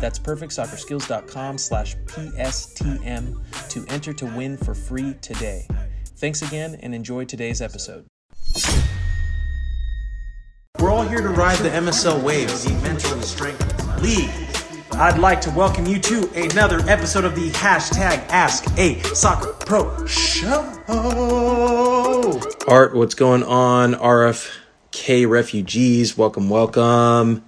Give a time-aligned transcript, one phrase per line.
[0.00, 5.66] That's perfectsoccerskills.com slash PSTM to enter to win for free today.
[6.16, 8.06] Thanks again and enjoy today's episode.
[10.78, 14.30] We're all here to ride the MSL wave, the Mental Strength League.
[14.92, 20.06] I'd like to welcome you to another episode of the hashtag Ask a Soccer Pro
[20.06, 20.60] Show.
[22.66, 23.94] Art, what's going on?
[23.94, 27.44] RFK refugees, welcome, welcome.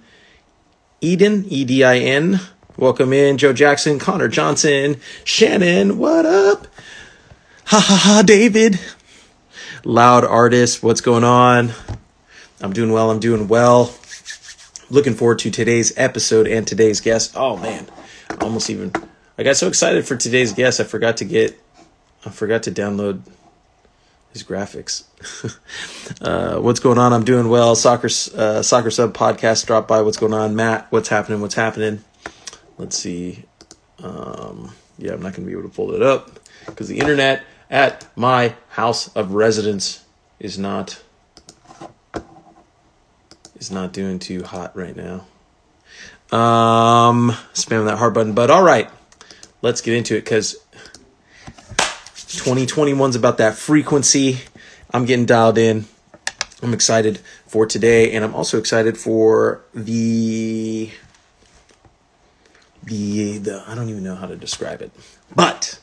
[1.01, 2.39] Eden, E D I N,
[2.77, 3.37] welcome in.
[3.37, 6.67] Joe Jackson, Connor Johnson, Shannon, what up?
[7.65, 8.79] Ha ha ha, David.
[9.83, 11.71] Loud artist, what's going on?
[12.61, 13.93] I'm doing well, I'm doing well.
[14.89, 17.33] Looking forward to today's episode and today's guest.
[17.35, 17.87] Oh man,
[18.41, 18.91] almost even.
[19.37, 21.59] I got so excited for today's guest, I forgot to get,
[22.25, 23.21] I forgot to download
[24.31, 25.03] his graphics.
[26.21, 27.13] uh, what's going on?
[27.13, 27.75] I'm doing well.
[27.75, 30.01] Soccer uh, Soccer Sub podcast dropped by.
[30.01, 30.87] What's going on, Matt?
[30.91, 31.39] What's happening?
[31.39, 32.03] What's happening?
[32.77, 33.45] Let's see.
[34.01, 37.43] Um, yeah, I'm not going to be able to pull it up because the internet
[37.69, 40.03] at my house of residence
[40.39, 41.01] is not
[43.55, 45.25] is not doing too hot right now.
[46.31, 48.89] Um, spam that hard button, but all right,
[49.61, 50.57] let's get into it because
[51.77, 54.39] 2021's about that frequency.
[54.91, 55.85] I'm getting dialed in.
[56.61, 60.91] I'm excited for today, and I'm also excited for the
[62.85, 64.91] the the I don't even know how to describe it.
[65.35, 65.79] But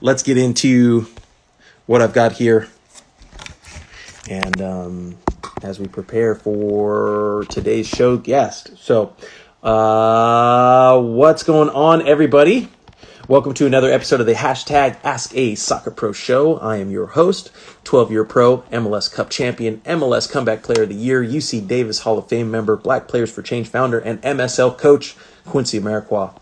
[0.00, 1.06] let's get into
[1.86, 2.68] what I've got here.
[4.28, 5.18] And um,
[5.62, 8.72] as we prepare for today's show guest.
[8.78, 9.14] So,
[9.62, 12.68] uh, what's going on, everybody?
[13.28, 16.58] Welcome to another episode of the hashtag Ask a Soccer Pro Show.
[16.58, 17.52] I am your host,
[17.84, 22.18] 12 year pro, MLS Cup champion, MLS Comeback Player of the Year, UC Davis Hall
[22.18, 26.34] of Fame member, Black Players for Change founder, and MSL coach, Quincy Amarikwa.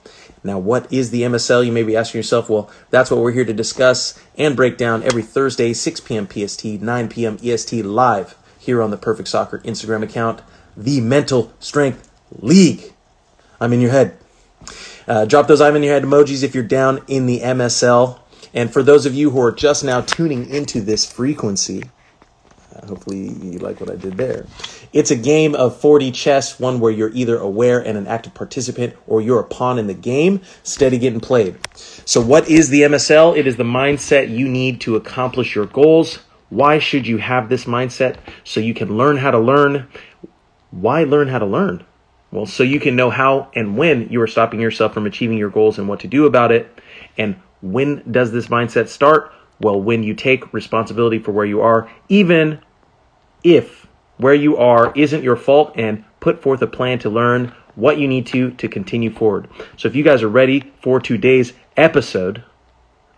[0.43, 1.67] Now, what is the MSL?
[1.67, 2.49] You may be asking yourself.
[2.49, 6.29] Well, that's what we're here to discuss and break down every Thursday, 6 p.m.
[6.29, 7.39] PST, 9 p.m.
[7.43, 10.41] EST, live here on the Perfect Soccer Instagram account,
[10.77, 12.93] the Mental Strength League.
[13.61, 14.17] I'm in your head.
[15.07, 18.19] Uh, drop those I'm in your head emojis if you're down in the MSL.
[18.55, 21.85] And for those of you who are just now tuning into this frequency,
[22.87, 24.47] hopefully you like what I did there.
[24.93, 28.97] It's a game of 4D chess, one where you're either aware and an active participant
[29.07, 31.57] or you're a pawn in the game, steady getting played.
[31.75, 33.37] So, what is the MSL?
[33.37, 36.21] It is the mindset you need to accomplish your goals.
[36.51, 38.17] Why should you have this mindset?
[38.45, 39.89] So you can learn how to learn.
[40.73, 41.85] Why learn how to learn?
[42.33, 45.51] Well, so you can know how and when you are stopping yourself from achieving your
[45.51, 46.81] goals and what to do about it.
[47.17, 49.33] And when does this mindset start?
[49.61, 52.61] Well, when you take responsibility for where you are, even
[53.43, 53.87] if
[54.19, 58.07] where you are isn't your fault, and put forth a plan to learn what you
[58.07, 59.49] need to to continue forward.
[59.77, 62.45] So if you guys are ready for today's episode,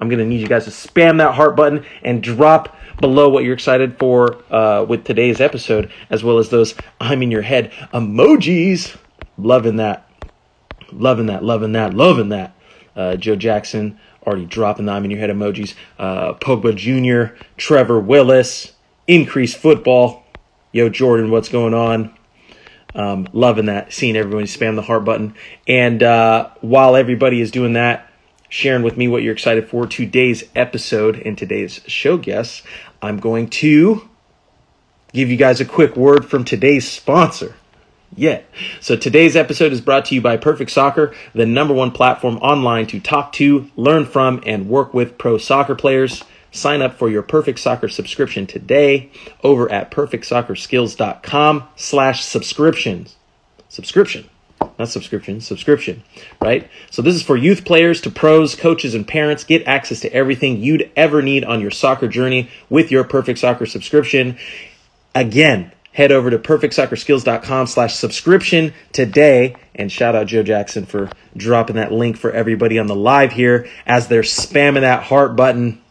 [0.01, 3.45] I'm going to need you guys to spam that heart button and drop below what
[3.45, 7.73] you're excited for uh, with today's episode, as well as those I'm in your head
[7.93, 8.97] emojis.
[9.37, 10.09] Loving that.
[10.93, 12.55] Loving that, loving that, loving that.
[12.95, 15.75] Uh, Joe Jackson already dropping the I'm in your head emojis.
[15.99, 18.73] Uh, Pogba Jr., Trevor Willis,
[19.07, 20.25] Increase Football.
[20.73, 22.15] Yo, Jordan, what's going on?
[22.95, 25.35] Um, loving that, seeing everybody spam the heart button.
[25.67, 28.11] And uh, while everybody is doing that,
[28.49, 32.63] sharing with me what you're excited for today's episode and today's show guests,
[33.01, 34.09] I'm going to
[35.13, 37.55] give you guys a quick word from today's sponsor.
[38.15, 38.43] Yeah.
[38.81, 42.87] So today's episode is brought to you by Perfect Soccer, the number one platform online
[42.89, 46.23] to talk to, learn from, and work with pro soccer players.
[46.53, 49.11] Sign up for your Perfect Soccer subscription today
[49.43, 53.17] over at perfectsoccerskills.com slash subscriptions.
[53.69, 54.29] Subscription
[54.79, 56.03] not subscription, subscription,
[56.41, 56.69] right?
[56.91, 59.45] So this is for youth players to pros, coaches, and parents.
[59.45, 63.67] Get access to everything you'd ever need on your soccer journey with your Perfect Soccer
[63.67, 64.39] subscription.
[65.15, 71.77] Again, head over to perfectsoccerskills.com slash subscription today and shout out Joe Jackson for dropping
[71.77, 75.82] that link for everybody on the live here as they're spamming that heart button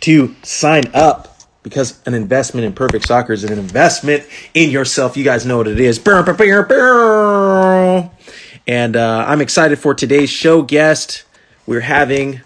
[0.00, 1.30] to sign up
[1.62, 4.24] because an investment in perfect soccer is an investment
[4.54, 5.16] in yourself.
[5.16, 5.98] You guys know what it is.
[8.66, 11.24] And uh, I'm excited for today's show guest.
[11.66, 12.40] we're having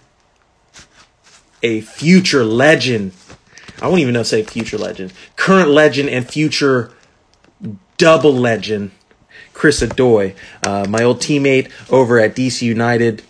[1.63, 3.13] a future legend.
[3.81, 6.93] I won't even know say future legend, current legend and future
[7.97, 8.91] double legend,
[9.53, 13.23] Chris Odoi, uh, my old teammate over at DC United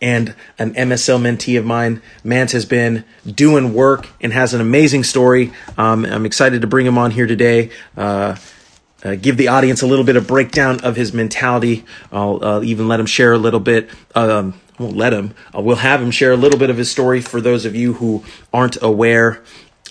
[0.00, 2.02] and an MSL mentee of mine.
[2.22, 5.52] Mance has been doing work and has an amazing story.
[5.76, 7.70] Um, I'm excited to bring him on here today.
[7.96, 8.36] Uh,
[9.04, 11.84] uh, give the audience a little bit of breakdown of his mentality.
[12.10, 13.90] I'll uh, even let him share a little bit.
[14.14, 15.34] Um, won't let him.
[15.56, 17.94] Uh, we'll have him share a little bit of his story for those of you
[17.94, 19.42] who aren't aware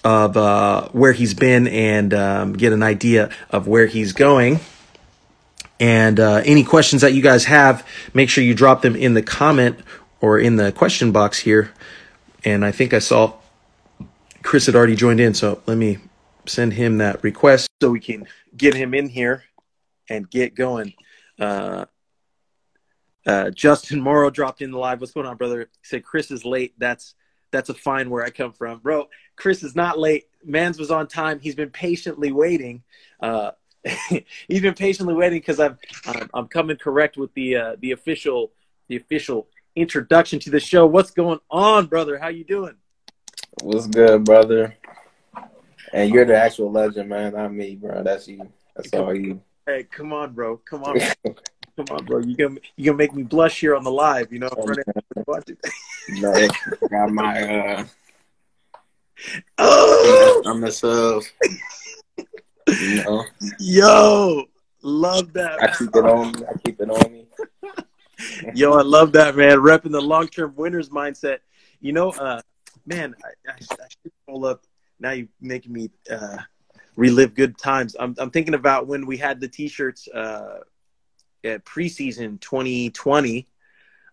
[0.04, 4.60] of uh, where he's been and um, get an idea of where he's going.
[5.80, 9.22] And uh, any questions that you guys have, make sure you drop them in the
[9.22, 9.80] comment
[10.22, 11.72] or in the question box here.
[12.44, 13.34] And I think I saw
[14.44, 15.98] Chris had already joined in, so let me
[16.46, 18.26] send him that request so we can
[18.56, 19.44] get him in here
[20.10, 20.94] and get going.
[21.40, 21.86] Uh,
[23.26, 25.02] uh, Justin Morrow dropped in the live.
[25.02, 25.62] What's going on, brother?
[25.62, 26.74] He said Chris is late.
[26.78, 27.14] That's
[27.52, 29.08] that's a fine where I come from, bro.
[29.36, 30.26] Chris is not late.
[30.44, 31.40] Mans was on time.
[31.40, 32.84] He's been patiently waiting.
[33.22, 33.52] Uh,
[34.48, 38.52] he's been patiently waiting because I'm, I'm I'm coming correct with the uh, the official
[38.88, 40.86] the official introduction to the show.
[40.86, 42.18] What's going on, brother?
[42.18, 42.76] How you doing?
[43.62, 44.76] What's good, brother?
[45.94, 47.34] And you're the actual legend, man.
[47.34, 48.04] Not me, bro.
[48.04, 48.50] That's you.
[48.76, 49.42] That's all you.
[49.66, 50.58] Hey, come on, bro.
[50.58, 51.00] Come on.
[51.26, 52.20] come on, bro.
[52.20, 54.50] You gonna you gonna make me blush here on the live, you know?
[56.10, 56.48] no,
[56.90, 57.86] got my uh
[59.58, 60.44] oh!
[60.46, 61.26] I'm myself.
[62.68, 63.26] You know.
[63.60, 64.46] Yo,
[64.82, 65.62] love that.
[65.62, 66.46] I keep it on me.
[66.46, 67.28] I keep it on me.
[68.54, 69.58] Yo, I love that, man.
[69.58, 71.40] Repping the long term winners mindset.
[71.80, 72.42] You know, uh,
[72.86, 74.64] man, I, I, I should pull up.
[75.00, 76.38] Now you're making me uh,
[76.96, 77.96] relive good times.
[78.00, 80.60] I'm, I'm thinking about when we had the T-shirts uh,
[81.44, 83.48] at preseason 2020.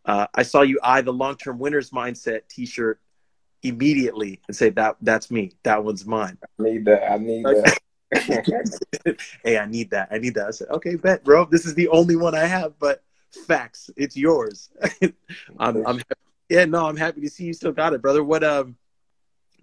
[0.05, 3.01] Uh, I saw you eye the long term winners mindset T-shirt
[3.63, 5.53] immediately and say that that's me.
[5.63, 6.37] That one's mine.
[6.43, 7.11] I need that.
[7.11, 7.79] I need that.
[9.45, 10.09] hey, I need that.
[10.11, 10.47] I need that.
[10.47, 11.47] I said, okay, bet, bro.
[11.47, 13.03] This is the only one I have, but
[13.47, 14.71] facts, it's yours.
[15.59, 16.03] I'm, I'm,
[16.49, 18.23] yeah, no, I'm happy to see you still got it, brother.
[18.23, 18.77] What, um,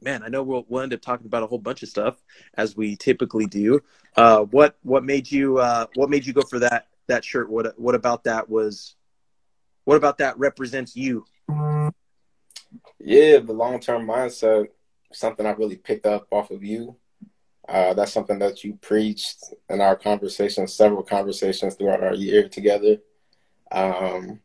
[0.02, 2.22] man, I know we'll, we'll end up talking about a whole bunch of stuff
[2.56, 3.82] as we typically do.
[4.16, 7.50] Uh, what, what made you, uh, what made you go for that, that shirt?
[7.50, 8.96] What, what about that was,
[9.86, 11.26] what about that represents you?
[13.00, 14.68] Yeah, the long term mindset,
[15.12, 16.98] something I really picked up off of you.
[17.68, 22.98] Uh, that's something that you preached in our conversations, several conversations throughout our year together.
[23.72, 24.40] Um,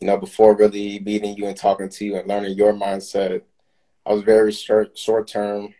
[0.00, 3.42] you know, before really meeting you and talking to you and learning your mindset,
[4.04, 5.74] I was very short short term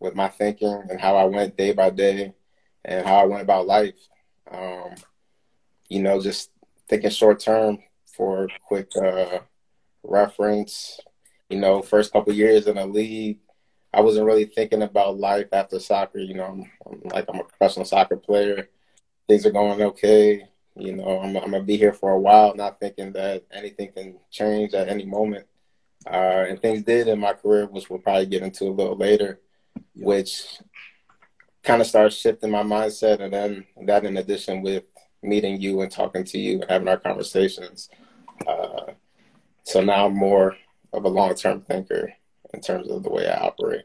[0.00, 2.32] with my thinking and how I went day by day
[2.84, 3.94] and how I went about life.
[4.50, 4.94] Um,
[5.88, 6.50] you know, just
[6.88, 9.40] thinking short term for quick uh,
[10.02, 11.00] reference.
[11.48, 13.38] You know, first couple years in the league,
[13.92, 16.18] I wasn't really thinking about life after soccer.
[16.18, 18.68] You know, I'm, I'm, like I'm a professional soccer player.
[19.26, 20.48] Things are going okay.
[20.76, 24.18] You know, I'm, I'm gonna be here for a while, not thinking that anything can
[24.30, 25.46] change at any moment.
[26.06, 29.40] Uh, and things did in my career, which we'll probably get into a little later,
[29.96, 30.60] which
[31.62, 33.20] kind of started shifting my mindset.
[33.20, 34.84] And then that, in addition with
[35.22, 37.88] meeting you and talking to you and having our conversations.
[38.46, 38.92] Uh,
[39.64, 40.56] so now I'm more
[40.92, 42.12] of a long term thinker
[42.54, 43.84] in terms of the way I operate.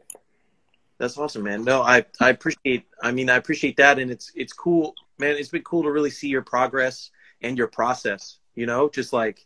[0.97, 1.63] That's awesome, man.
[1.63, 2.85] No, I I appreciate.
[3.01, 5.35] I mean, I appreciate that, and it's it's cool, man.
[5.37, 8.37] It's been cool to really see your progress and your process.
[8.55, 9.45] You know, just like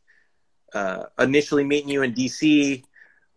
[0.73, 2.83] uh, initially meeting you in DC,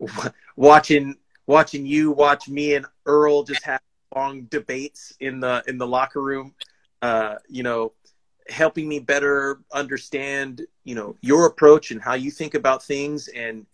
[0.56, 3.80] watching watching you watch me and Earl just have
[4.14, 6.54] long debates in the in the locker room.
[7.00, 7.92] Uh, you know,
[8.48, 13.66] helping me better understand, you know, your approach and how you think about things, and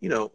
[0.00, 0.32] you know,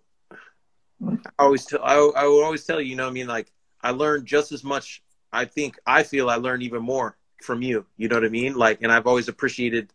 [1.09, 3.91] I always tell I, I would always tell you, you know, I mean, like I
[3.91, 5.03] learned just as much.
[5.31, 7.85] I think I feel I learned even more from you.
[7.97, 8.55] You know what I mean?
[8.55, 9.91] Like, and I've always appreciated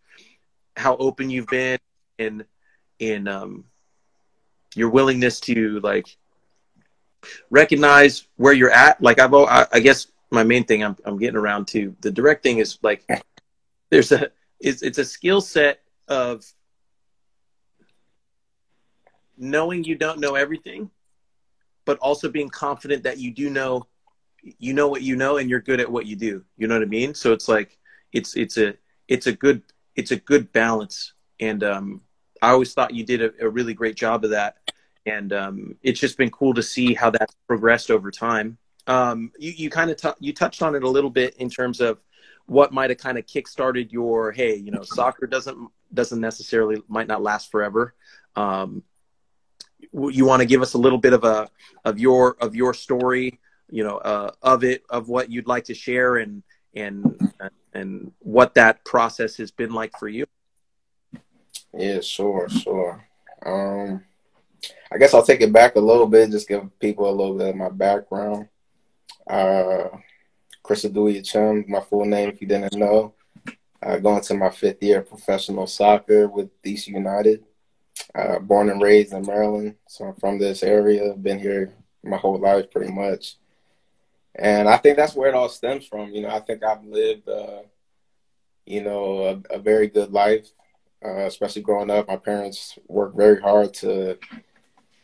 [0.76, 1.78] how open you've been
[2.18, 2.44] in
[2.98, 3.64] in um,
[4.74, 6.16] your willingness to like
[7.50, 9.00] recognize where you're at.
[9.02, 12.42] Like I've, I, I guess my main thing I'm I'm getting around to the direct
[12.42, 13.06] thing is like
[13.90, 16.44] there's a it's it's a skill set of
[19.36, 20.90] knowing you don't know everything
[21.88, 23.86] but also being confident that you do know
[24.42, 26.44] you know what you know and you're good at what you do.
[26.58, 27.14] You know what i mean?
[27.14, 27.78] So it's like
[28.12, 28.74] it's it's a
[29.08, 29.62] it's a good
[29.96, 31.14] it's a good balance.
[31.40, 32.02] And um
[32.42, 34.58] i always thought you did a, a really great job of that.
[35.06, 38.58] And um it's just been cool to see how that's progressed over time.
[38.86, 41.80] Um you, you kind of t- you touched on it a little bit in terms
[41.80, 41.98] of
[42.44, 47.06] what might have kind of kick-started your hey you know soccer doesn't doesn't necessarily might
[47.06, 47.94] not last forever.
[48.36, 48.82] Um,
[49.92, 51.48] you want to give us a little bit of a
[51.84, 53.38] of your of your story,
[53.70, 56.42] you know, uh, of it of what you'd like to share and
[56.74, 57.32] and
[57.74, 60.26] and what that process has been like for you.
[61.76, 63.08] Yeah, sure, sure.
[63.44, 64.04] Um,
[64.90, 67.50] I guess I'll take it back a little bit, just give people a little bit
[67.50, 68.48] of my background.
[69.28, 69.88] Uh,
[70.62, 73.14] Chris Odoi-Atsem, my full name, if you didn't know.
[73.80, 77.44] Uh, going to my fifth year of professional soccer with DC United.
[78.14, 81.14] Uh, born and raised in Maryland, so I'm from this area.
[81.14, 83.36] Been here my whole life, pretty much.
[84.34, 86.10] And I think that's where it all stems from.
[86.10, 87.62] You know, I think I've lived, uh,
[88.66, 90.48] you know, a, a, very good life,
[91.04, 92.08] uh, especially growing up.
[92.08, 94.18] My parents worked very hard to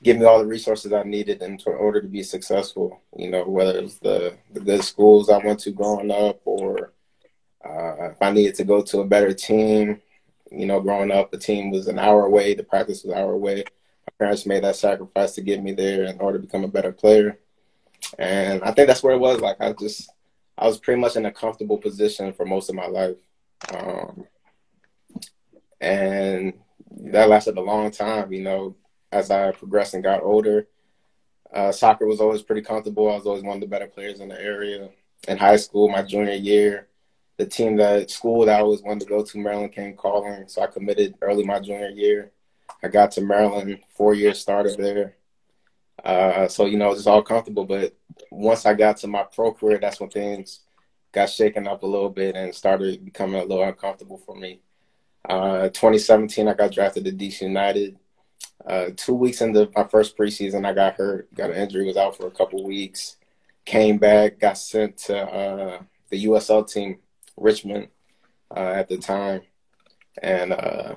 [0.03, 3.01] give me all the resources I needed in order to be successful.
[3.17, 6.93] You know, whether it's the, the good schools I went to growing up or
[7.65, 10.01] uh, if I needed to go to a better team,
[10.51, 13.33] you know, growing up, the team was an hour away, the practice was an hour
[13.33, 13.65] away.
[14.07, 16.93] My parents made that sacrifice to get me there in order to become a better
[16.93, 17.39] player.
[18.19, 19.41] And I think that's where it was.
[19.41, 20.11] Like, I just,
[20.59, 23.17] I was pretty much in a comfortable position for most of my life.
[23.73, 24.27] Um,
[25.81, 26.55] and
[26.91, 28.77] that lasted a long time, you know,
[29.11, 30.67] as I progressed and got older.
[31.53, 33.11] Uh, soccer was always pretty comfortable.
[33.11, 34.91] I was always one of the better players in the area.
[35.29, 36.89] In high school, my junior year,
[37.37, 40.63] the team that school that I always wanted to go to, Maryland came calling, so
[40.63, 42.31] I committed early my junior year.
[42.83, 45.17] I got to Maryland, four years started there.
[46.05, 47.65] Uh, so you know, it was all comfortable.
[47.65, 47.97] But
[48.31, 50.61] once I got to my pro career, that's when things
[51.13, 54.61] got shaken up a little bit and started becoming a little uncomfortable for me.
[55.29, 57.97] Uh, 2017, I got drafted to DC United.
[58.67, 62.17] Uh, two weeks into my first preseason, I got hurt, got an injury, was out
[62.17, 63.17] for a couple weeks.
[63.65, 65.79] Came back, got sent to uh,
[66.11, 66.99] the USL team
[67.37, 67.89] Richmond
[68.55, 69.43] uh, at the time,
[70.23, 70.95] and uh,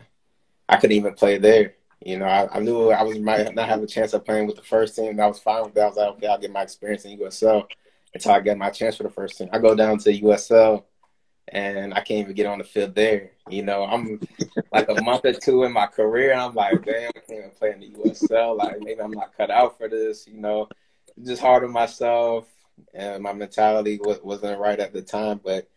[0.69, 1.75] I couldn't even play there.
[2.03, 4.55] You know, I, I, knew I was might not have a chance of playing with
[4.55, 5.19] the first team.
[5.19, 5.83] I was fine with that.
[5.83, 7.67] I was like, okay, I'll get my experience in USL
[8.13, 9.49] until I get my chance for the first team.
[9.51, 10.83] I go down to USL,
[11.49, 13.31] and I can't even get on the field there.
[13.49, 14.19] You know, I'm
[14.71, 17.51] like a month or two in my career, and I'm like, damn, I can't even
[17.51, 18.57] play in the USL.
[18.57, 20.27] Like, maybe I'm not cut out for this.
[20.27, 20.69] You know,
[21.23, 22.47] just hard on myself,
[22.93, 25.67] and my mentality wasn't right at the time, but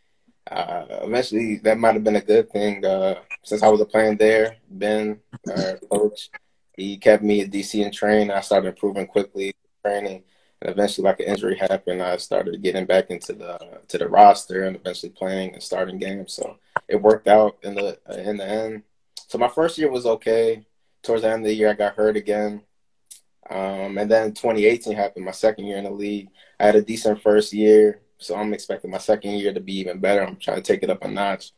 [0.50, 2.84] uh, eventually that might have been a good thing.
[2.84, 6.30] Uh, since I was a playing there, Ben, our coach,
[6.76, 8.30] he kept me at DC and train.
[8.30, 9.54] I started improving quickly
[9.84, 10.22] training,
[10.60, 14.64] and eventually, like an injury happened, I started getting back into the to the roster
[14.64, 16.32] and eventually playing and starting games.
[16.32, 16.56] So
[16.88, 18.82] it worked out in the in the end.
[19.28, 20.66] So my first year was okay.
[21.02, 22.62] Towards the end of the year, I got hurt again.
[23.48, 26.28] Um, and then 2018 happened, my second year in the league.
[26.58, 28.00] I had a decent first year.
[28.20, 30.22] So I'm expecting my second year to be even better.
[30.22, 31.52] I'm trying to take it up a notch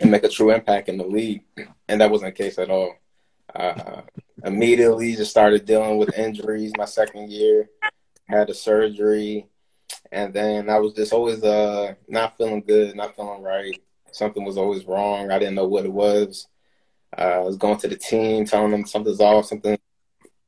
[0.00, 1.42] and make a true impact in the league.
[1.86, 2.94] And that wasn't the case at all.
[3.54, 4.00] Uh,
[4.42, 7.68] immediately just started dealing with injuries my second year,
[8.26, 9.46] had a surgery,
[10.10, 13.78] and then I was just always uh, not feeling good, not feeling right.
[14.12, 15.30] Something was always wrong.
[15.30, 16.48] I didn't know what it was.
[17.16, 19.78] Uh, I was going to the team, telling them something's off, something,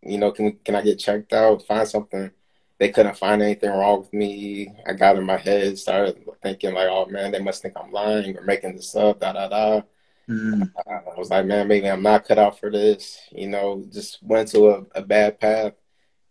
[0.00, 2.30] you know, can can I get checked out, find something
[2.78, 4.68] they couldn't find anything wrong with me.
[4.86, 8.36] I got in my head, started thinking like, oh man, they must think I'm lying
[8.36, 9.82] or making this up, da da da.
[10.28, 10.72] Mm.
[10.86, 13.18] I was like, man, maybe I'm not cut out for this.
[13.30, 15.72] You know, just went to a, a bad path.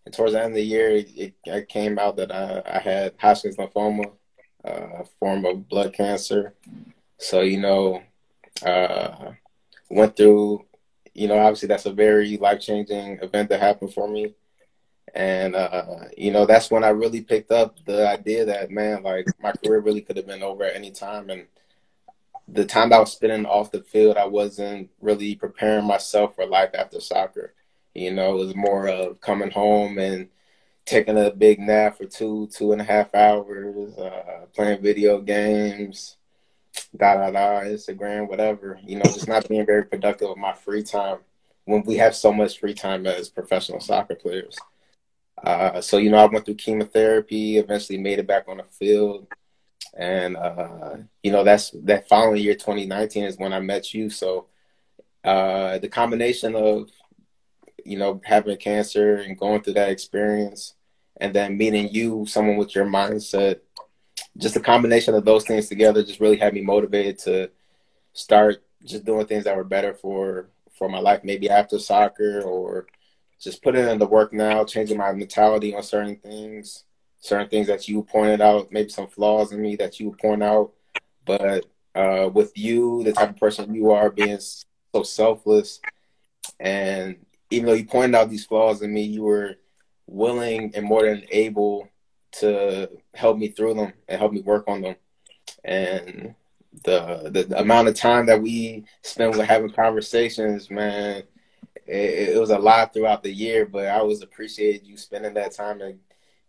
[0.06, 3.14] And towards the end of the year, it, it came out that I, I had
[3.18, 4.12] Hodgkin's lymphoma,
[4.64, 6.54] uh, a form of blood cancer.
[7.18, 8.04] So, you know,
[8.64, 9.32] uh,
[9.90, 10.66] went through,
[11.14, 14.36] you know, obviously that's a very life changing event that happened for me
[15.14, 19.28] and uh, you know that's when I really picked up the idea that man, like
[19.42, 21.48] my career really could have been over at any time, and
[22.48, 26.72] the time I was spending off the field, I wasn't really preparing myself for life
[26.74, 27.54] after soccer.
[27.94, 30.30] You know, it was more of coming home and
[30.86, 36.18] taking a big nap for two, two and a half hours, uh, playing video games,
[36.96, 38.80] da da da, Instagram, whatever.
[38.84, 41.20] You know, just not being very productive with my free time
[41.66, 44.58] when we have so much free time as professional soccer players.
[45.44, 47.58] Uh, so you know, I went through chemotherapy.
[47.58, 49.28] Eventually, made it back on the field,
[49.98, 54.10] and uh, you know, that's that following year, 2019, is when I met you.
[54.10, 54.48] So
[55.24, 56.90] uh, the combination of
[57.84, 60.74] you know having cancer and going through that experience,
[61.18, 63.60] and then meeting you, someone with your mindset,
[64.38, 67.52] just a combination of those things together, just really had me motivated to
[68.14, 72.88] start just doing things that were better for for my life, maybe after soccer or
[73.40, 76.84] just putting in the work now, changing my mentality on certain things,
[77.20, 80.72] certain things that you pointed out, maybe some flaws in me that you point out.
[81.26, 85.80] But uh, with you, the type of person you are, being so selfless,
[86.60, 87.18] and
[87.50, 89.56] even though you pointed out these flaws in me, you were
[90.08, 91.90] willing and more than able
[92.32, 94.96] to help me through them and help me work on them.
[95.64, 96.36] And
[96.84, 101.24] the the, the amount of time that we spent with having conversations, man,
[101.86, 103.66] it, it was a lot throughout the year.
[103.66, 106.00] But I always appreciated you spending that time and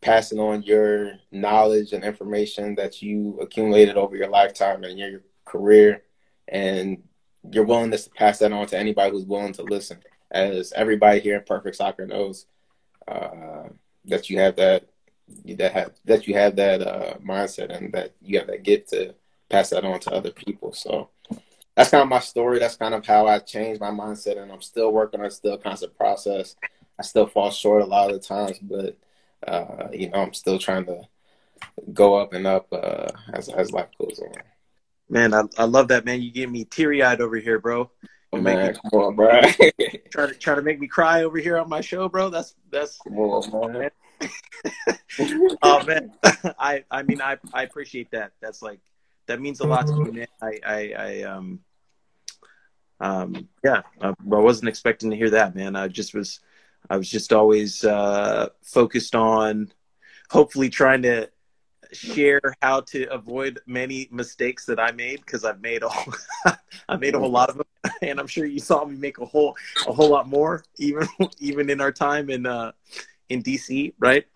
[0.01, 6.03] passing on your knowledge and information that you accumulated over your lifetime and your career,
[6.49, 7.03] and
[7.51, 9.99] your willingness to pass that on to anybody who's willing to listen.
[10.31, 12.47] As everybody here in Perfect Soccer knows,
[13.07, 13.69] uh,
[14.07, 14.89] that you have that
[15.45, 19.15] that have that you have that uh, mindset and that you have that gift to
[19.49, 20.73] pass that on to other people.
[20.73, 21.11] So
[21.77, 22.59] that's kind of my story.
[22.59, 25.55] That's kind of how I changed my mindset, and I'm still working on it, still
[25.55, 26.57] a constant process.
[26.99, 28.97] I still fall short a lot of the times, but
[29.47, 31.03] uh, you know, I'm still trying to
[31.93, 34.33] go up and up uh, as as life goes on.
[35.09, 36.23] Man, I, I love that, man.
[36.23, 37.91] You get me teary eyed over here, bro.
[38.33, 39.43] Oh, man, me, come on, bro.
[40.11, 42.31] try to try to make me cry over here on my show, bro.
[42.31, 42.99] That's that's.
[42.99, 43.91] Come on, man.
[45.63, 46.13] oh man,
[46.59, 48.33] I I mean I I appreciate that.
[48.41, 48.81] That's like
[49.27, 50.27] that means a lot to me, man.
[50.41, 51.61] I I, I um
[53.01, 55.77] um yeah, I, wasn't expecting to hear that, man.
[55.77, 56.41] I just was
[56.89, 59.73] I was just always uh, focused on
[60.31, 61.29] hopefully trying to
[61.93, 66.15] share how to avoid many mistakes that I made because I've made a whole,
[66.89, 67.67] I made a whole lot of them,
[68.03, 71.71] and I'm sure you saw me make a whole a whole lot more even even
[71.71, 72.73] in our time in uh,
[73.29, 74.27] in DC, right?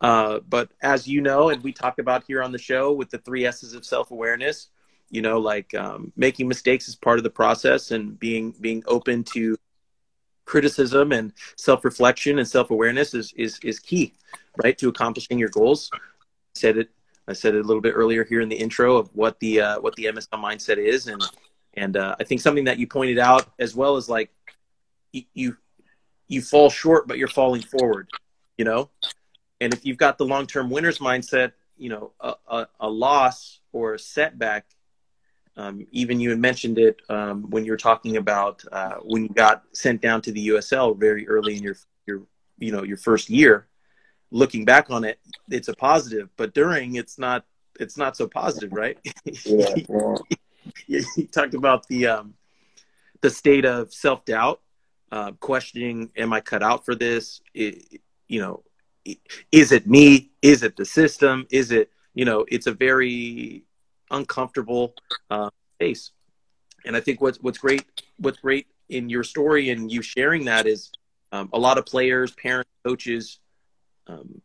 [0.00, 3.18] Uh, but as you know, and we talk about here on the show with the
[3.18, 4.68] three S's of self awareness,
[5.10, 9.24] you know, like um, making mistakes is part of the process, and being being open
[9.24, 9.56] to
[10.44, 14.14] criticism and self reflection and self awareness is is is key,
[14.62, 15.90] right, to accomplishing your goals.
[15.94, 15.98] I
[16.54, 16.90] said it
[17.28, 19.80] I said it a little bit earlier here in the intro of what the uh,
[19.80, 21.22] what the MSL mindset is, and
[21.74, 24.30] and uh, I think something that you pointed out as well is like
[25.12, 25.56] you, you
[26.26, 28.08] you fall short, but you're falling forward,
[28.56, 28.90] you know.
[29.60, 33.60] And if you've got the long term winners mindset, you know, a, a, a loss
[33.72, 34.66] or a setback.
[35.58, 39.28] Um, even you had mentioned it um, when you were talking about uh, when you
[39.28, 42.22] got sent down to the USL very early in your your
[42.58, 43.68] you know your first year
[44.30, 45.18] looking back on it,
[45.48, 47.44] it's a positive, but during it's not
[47.80, 48.98] it's not so positive, right?
[49.44, 49.74] Yeah,
[50.86, 51.00] yeah.
[51.16, 52.34] you talked about the um,
[53.20, 54.60] the state of self doubt,
[55.12, 58.62] uh, questioning, "Am I cut out for this?" It, you know,
[59.52, 60.30] is it me?
[60.42, 61.46] Is it the system?
[61.50, 62.44] Is it you know?
[62.48, 63.64] It's a very
[64.10, 64.94] uncomfortable
[65.30, 66.12] uh, space,
[66.84, 67.84] and I think what's what's great
[68.18, 70.90] what's great in your story and you sharing that is
[71.32, 73.38] um, a lot of players, parents, coaches
[74.06, 74.40] um,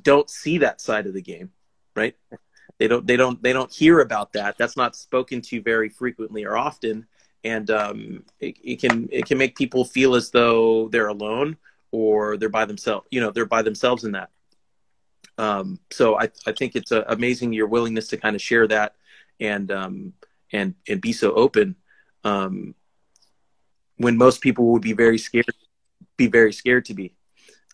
[0.00, 1.50] don't see that side of the game,
[1.94, 2.16] right?
[2.78, 4.56] They don't they don't they don't hear about that.
[4.58, 7.06] That's not spoken to very frequently or often,
[7.44, 11.56] and um, it, it can it can make people feel as though they're alone
[11.90, 13.06] or they're by themselves.
[13.10, 14.30] You know, they're by themselves in that.
[15.38, 18.94] Um, so I I think it's uh, amazing your willingness to kind of share that
[19.40, 20.12] and um,
[20.52, 21.76] and and be so open.
[22.24, 22.74] Um,
[23.96, 25.46] when most people would be very scared,
[26.16, 27.14] be very scared to be.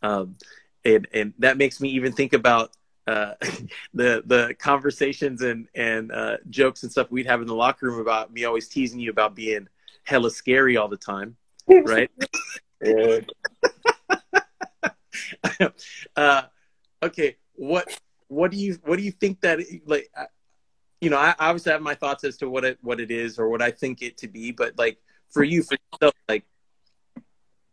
[0.03, 0.37] Um,
[0.85, 2.73] and and that makes me even think about
[3.07, 3.35] uh,
[3.95, 8.01] the the conversations and and uh, jokes and stuff we'd have in the locker room
[8.01, 9.69] about me always teasing you about being
[10.05, 11.37] hella scary all the time,
[11.69, 12.11] right?
[16.17, 16.43] uh,
[17.03, 17.89] okay, what
[18.29, 20.11] what do you what do you think that like?
[21.01, 23.49] You know, I obviously have my thoughts as to what it what it is or
[23.49, 24.99] what I think it to be, but like
[25.31, 26.45] for you, for yourself, like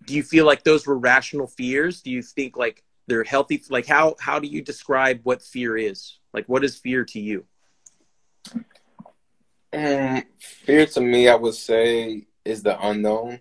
[0.06, 2.02] do you feel like those were rational fears?
[2.02, 3.62] Do you think like they're healthy?
[3.70, 6.18] Like how how do you describe what fear is?
[6.34, 7.46] Like what is fear to you?
[9.74, 13.40] Um, fear to me, I would say, is the unknown.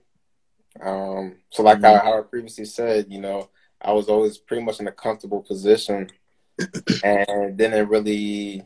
[0.80, 2.06] Um, so like mm-hmm.
[2.06, 3.50] how I previously said, you know,
[3.82, 6.10] I was always pretty much in a comfortable position
[7.04, 8.64] and didn't really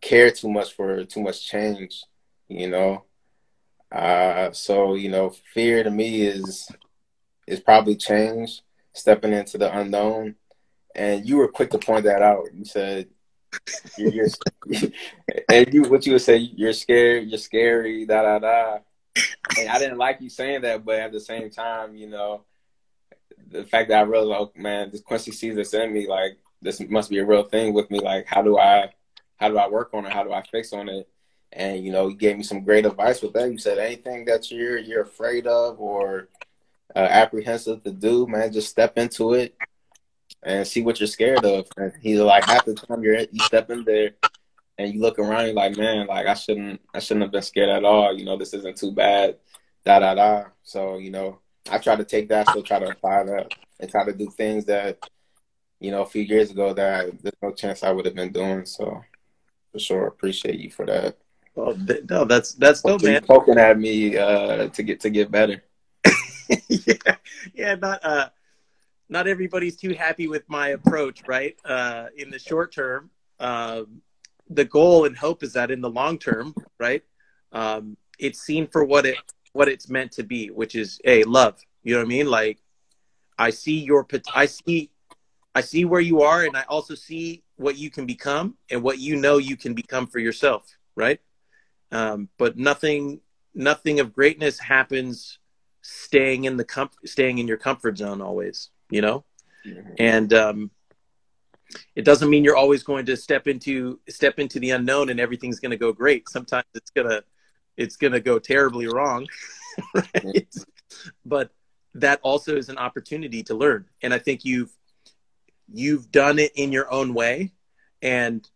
[0.00, 2.04] care too much for too much change,
[2.48, 3.04] you know.
[3.90, 6.68] Uh, so you know, fear to me is
[7.46, 10.36] is probably change, stepping into the unknown.
[10.94, 12.46] And you were quick to point that out.
[12.54, 13.08] You said,
[13.98, 14.28] you're, you're
[15.50, 18.78] and you what you would say, you're scared, you're scary, da da da.
[19.58, 22.44] And I didn't like you saying that, but at the same time, you know,
[23.50, 26.80] the fact that I realized, oh man, this Quincy sees this in me, like this
[26.80, 28.00] must be a real thing with me.
[28.00, 28.90] Like, how do I,
[29.36, 30.12] how do I work on it?
[30.12, 31.08] How do I fix on it?
[31.52, 33.50] And you know, you gave me some great advice with that.
[33.50, 36.28] You said anything that you're you're afraid of or
[36.96, 39.54] uh, apprehensive to do, man, just step into it
[40.42, 41.68] and see what you're scared of.
[41.76, 44.10] And he's like, half the time you're you step in there,
[44.78, 47.70] and you look around, you're like, man, like I shouldn't, I shouldn't have been scared
[47.70, 48.12] at all.
[48.16, 49.36] You know, this isn't too bad.
[49.84, 50.44] Da da da.
[50.62, 51.38] So you know,
[51.70, 54.64] I try to take that, still try to apply that, and try to do things
[54.66, 54.98] that,
[55.80, 58.64] you know, a few years ago that there's no chance I would have been doing.
[58.66, 59.02] So
[59.72, 61.16] for sure, appreciate you for that.
[61.54, 63.24] Well, th- no, that's that's dope, man.
[63.24, 65.62] poking at me uh, to get to get better.
[66.68, 67.16] yeah,
[67.54, 68.28] yeah, not uh,
[69.08, 71.56] not everybody's too happy with my approach, right?
[71.64, 74.02] Uh, in the short term, um,
[74.50, 77.02] the goal and hope is that in the long term, right?
[77.52, 79.16] Um, it's seen for what it
[79.52, 81.60] what it's meant to be, which is a love.
[81.84, 82.26] You know what I mean?
[82.26, 82.58] Like,
[83.38, 84.90] I see your pot- I see
[85.54, 88.98] I see where you are, and I also see what you can become and what
[88.98, 91.20] you know you can become for yourself, right?
[91.92, 93.20] Um, but nothing
[93.54, 95.38] nothing of greatness happens
[95.82, 99.24] staying in the com- staying in your comfort zone always you know?
[99.98, 100.70] And um,
[101.96, 105.60] it doesn't mean you're always going to step into step into the unknown and everything's
[105.60, 106.28] going to go great.
[106.28, 107.22] Sometimes it's gonna
[107.76, 109.26] it's gonna go terribly wrong
[109.94, 110.54] right?
[111.24, 111.50] But
[111.94, 113.86] that also is an opportunity to learn.
[114.02, 114.72] And i think you've
[115.72, 117.52] you've done it in your own way.
[118.02, 118.48] And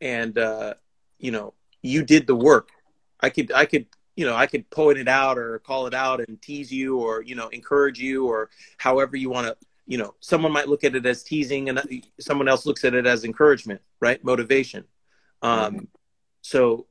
[0.00, 0.74] and uh
[1.18, 2.70] you know you did the work.
[3.20, 6.20] I could i could you know i could point it out or call it out
[6.20, 10.14] and tease you or you know encourage you or however you want to you know
[10.20, 11.80] someone might look at it as teasing and
[12.20, 14.22] someone else looks at it as encouragement right?
[14.22, 14.84] Motivation.
[15.42, 15.88] Um
[16.42, 16.86] so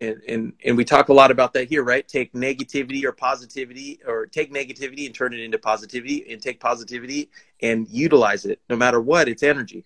[0.00, 2.06] and, and and we talk a lot about that here right?
[2.06, 7.30] Take negativity or positivity or take negativity and turn it into positivity and take positivity
[7.62, 9.84] and utilize it no matter what it's energy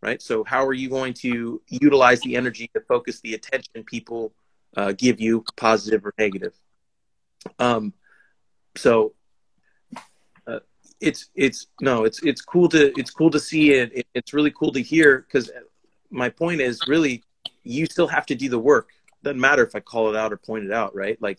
[0.00, 0.20] right?
[0.20, 4.32] So how are you going to utilize the energy to focus the attention people
[4.76, 6.54] uh, give you positive or negative?
[7.58, 7.92] Um
[8.76, 9.12] so
[10.46, 10.60] uh,
[11.00, 14.52] it's it's no it's it's cool to it's cool to see it, it it's really
[14.52, 15.50] cool to hear because
[16.10, 17.22] my point is really
[17.64, 18.90] you still have to do the work
[19.22, 21.20] doesn't matter if i call it out or point it out right?
[21.20, 21.38] Like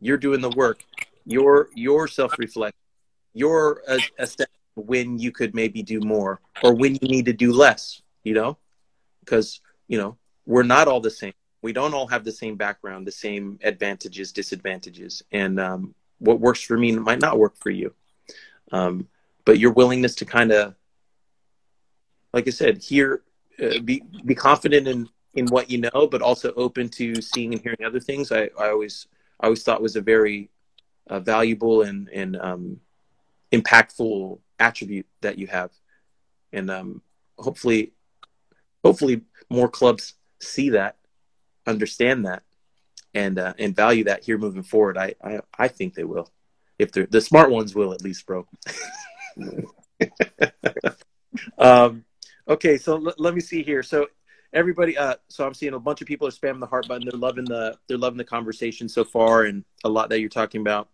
[0.00, 0.84] you're doing the work.
[1.24, 2.76] Your your self-reflect
[3.34, 7.52] your uh, assess when you could maybe do more or when you need to do
[7.52, 8.58] less you know?
[9.20, 11.32] Because you know we're not all the same.
[11.62, 15.22] We don't all have the same background the same advantages disadvantages.
[15.32, 17.94] And um, what works for me might not work for you.
[18.72, 19.08] Um,
[19.44, 20.74] but your willingness to kind of
[22.32, 23.22] like i said hear
[23.62, 27.62] uh, be be confident in in what you know but also open to seeing and
[27.62, 28.32] hearing other things.
[28.32, 29.06] I, I always
[29.38, 30.50] i always thought was a very
[31.08, 32.80] uh, valuable and and um,
[33.52, 35.70] impactful attribute that you have.
[36.52, 37.02] And um,
[37.38, 37.92] hopefully
[38.84, 40.96] hopefully more clubs see that
[41.66, 42.42] understand that
[43.14, 44.96] and uh, and value that here moving forward.
[44.96, 46.30] I i, I think they will.
[46.78, 48.46] If they're the smart ones will at least bro.
[51.58, 52.04] Um
[52.48, 53.82] okay so l- let me see here.
[53.82, 54.06] So
[54.56, 57.06] everybody uh so i'm seeing a bunch of people are spamming the heart button.
[57.08, 60.62] They're loving the they're loving the conversation so far and a lot that you're talking
[60.62, 60.88] about.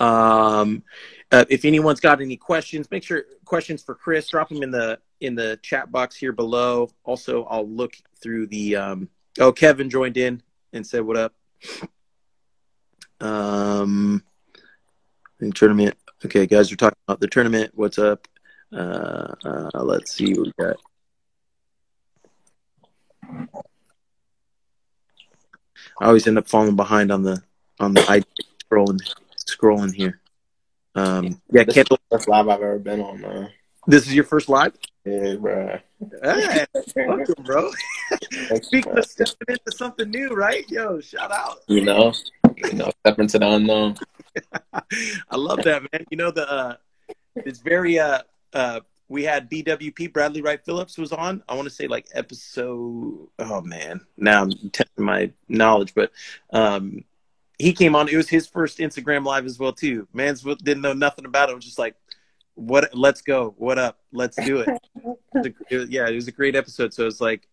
[0.00, 0.82] Um
[1.30, 4.98] uh, if anyone's got any questions make sure questions for chris drop them in the
[5.20, 6.90] in the chat box here below.
[7.04, 10.42] Also i'll look through the um oh kevin joined in
[10.72, 11.34] and said what up?
[13.20, 14.24] Um
[15.38, 15.96] the tournament.
[16.24, 17.70] Okay guys we're talking about the tournament.
[17.74, 18.26] What's up?
[18.72, 20.76] Uh, uh let's see what we got
[26.00, 27.42] I always end up falling behind on the
[27.80, 28.26] on the ID
[28.64, 29.00] scrolling
[29.48, 30.20] scrolling here.
[30.94, 33.50] Um, yeah, This is the first live I've ever been on, man.
[33.86, 34.72] this is your first live.
[35.04, 35.78] Yeah, bro.
[36.22, 37.70] Hey, welcome, bro.
[38.62, 38.98] Speaking man.
[38.98, 40.68] of stepping into something new, right?
[40.70, 41.58] Yo, shout out.
[41.68, 42.12] You know,
[42.56, 43.96] you know, step into the unknown.
[44.72, 46.04] I love that, man.
[46.10, 46.76] You know the uh,
[47.36, 48.20] it's very uh
[48.52, 51.42] uh we had BWP Bradley Wright Phillips was on.
[51.48, 53.28] I want to say like episode.
[53.38, 56.12] Oh man, now I'm testing my knowledge, but
[56.52, 57.04] um,
[57.58, 58.08] he came on.
[58.08, 60.06] It was his first Instagram live as well too.
[60.12, 61.56] Man's didn't know nothing about it.
[61.56, 61.94] was just like,
[62.54, 62.94] what?
[62.94, 63.54] Let's go.
[63.56, 63.98] What up?
[64.12, 64.68] Let's do it.
[65.70, 66.92] It was- yeah, it was a great episode.
[66.92, 67.46] So it's like,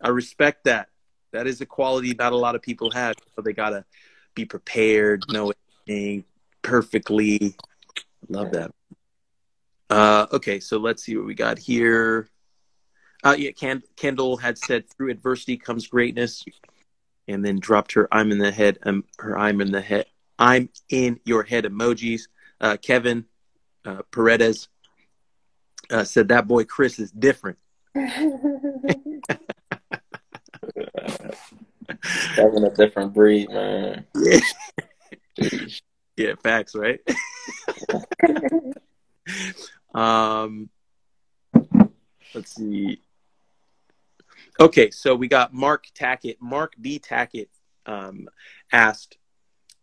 [0.00, 0.88] I respect that.
[1.32, 3.14] That is a quality not a lot of people have.
[3.34, 3.84] So they gotta
[4.34, 5.52] be prepared, know
[5.86, 6.24] everything
[6.62, 7.56] perfectly.
[8.28, 8.70] Love that.
[9.94, 12.28] Uh, okay, so let's see what we got here.
[13.22, 16.44] Uh, yeah, Ken- Kendall had said through adversity comes greatness,
[17.28, 20.68] and then dropped her "I'm in the head," um, her "I'm in the head," "I'm
[20.88, 22.22] in your head" emojis.
[22.60, 23.26] Uh, Kevin
[23.84, 24.66] uh, Paredes
[25.90, 27.58] uh, said that boy Chris is different.
[27.94, 29.22] Having
[32.64, 34.06] a different breed, man.
[34.16, 34.40] Yeah,
[35.40, 35.82] Jeez.
[36.16, 36.98] yeah, facts, right?
[39.94, 40.68] um,
[42.34, 43.00] let's see.
[44.60, 46.36] Okay, so we got Mark Tackett.
[46.40, 46.98] Mark B.
[46.98, 47.48] Tackett
[47.86, 48.28] um,
[48.72, 49.18] asked,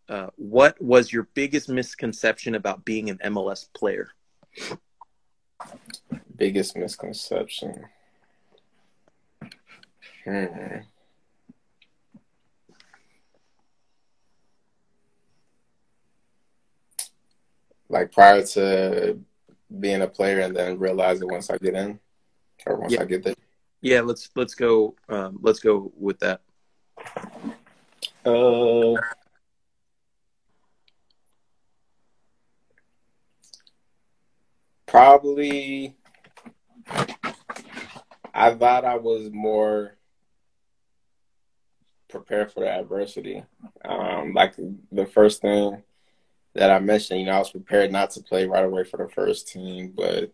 [0.09, 4.09] uh, "What was your biggest misconception about being an MLS player?"
[6.35, 7.85] Biggest misconception.
[10.25, 10.77] Hmm.
[17.89, 19.19] Like prior to
[19.79, 21.99] being a player, and then realize it once I get in,
[22.65, 23.01] or once Yeah.
[23.01, 23.35] I get there.
[23.81, 24.95] Yeah, let's let's go.
[25.09, 26.41] Um, let's go with that.
[28.25, 28.99] Uh,
[34.85, 35.95] probably.
[38.33, 39.95] I thought I was more
[42.07, 43.43] prepared for the adversity.
[43.83, 44.55] Um, like
[44.91, 45.83] the first thing
[46.53, 49.09] that I mentioned, you know, I was prepared not to play right away for the
[49.09, 50.31] first team, but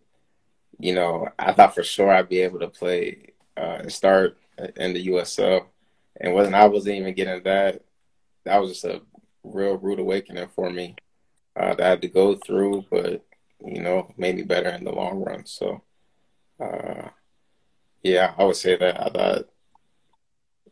[0.80, 4.38] you know, I thought for sure I'd be able to play uh, and start
[4.76, 5.66] in the USL.
[6.20, 7.84] And wasn't I wasn't even getting that,
[8.46, 9.02] that was just a
[9.44, 10.96] real rude awakening for me
[11.56, 13.24] uh, that I had to go through, but
[13.66, 15.46] you know, made me better in the long run.
[15.46, 15.82] So,
[16.60, 17.10] uh,
[18.04, 19.50] yeah, I would say that I thought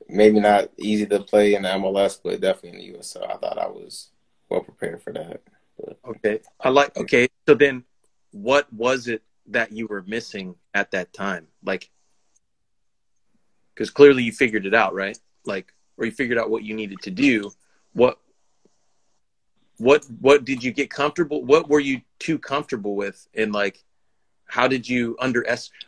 [0.08, 3.30] maybe not easy to play in the MLS, but definitely in the USL.
[3.30, 4.12] I thought I was
[4.56, 5.42] well prepared for that.
[6.08, 6.96] Okay, I like.
[6.98, 7.84] Okay, so then,
[8.32, 11.48] what was it that you were missing at that time?
[11.64, 11.90] Like,
[13.74, 15.18] because clearly you figured it out, right?
[15.46, 17.52] Like, or you figured out what you needed to do.
[17.94, 18.18] What,
[19.78, 21.44] what, what did you get comfortable?
[21.44, 23.28] What were you too comfortable with?
[23.34, 23.84] And like,
[24.46, 25.86] how did you underestimate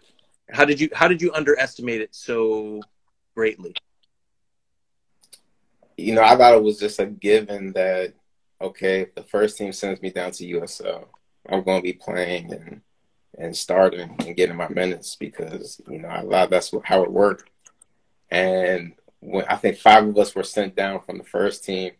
[0.52, 2.82] How did you how did you underestimate it so
[3.36, 3.74] greatly?
[5.98, 8.14] You know, I thought it was just a given that
[8.62, 11.06] okay, the first team sends me down to USL,
[11.50, 12.82] I'm going to be playing and
[13.38, 17.50] and starting and getting my minutes because you know I thought that's how it worked.
[18.32, 21.92] And when I think five of us were sent down from the first team,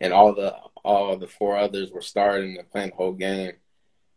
[0.00, 3.52] and all the all the four others were starting and playing the whole game,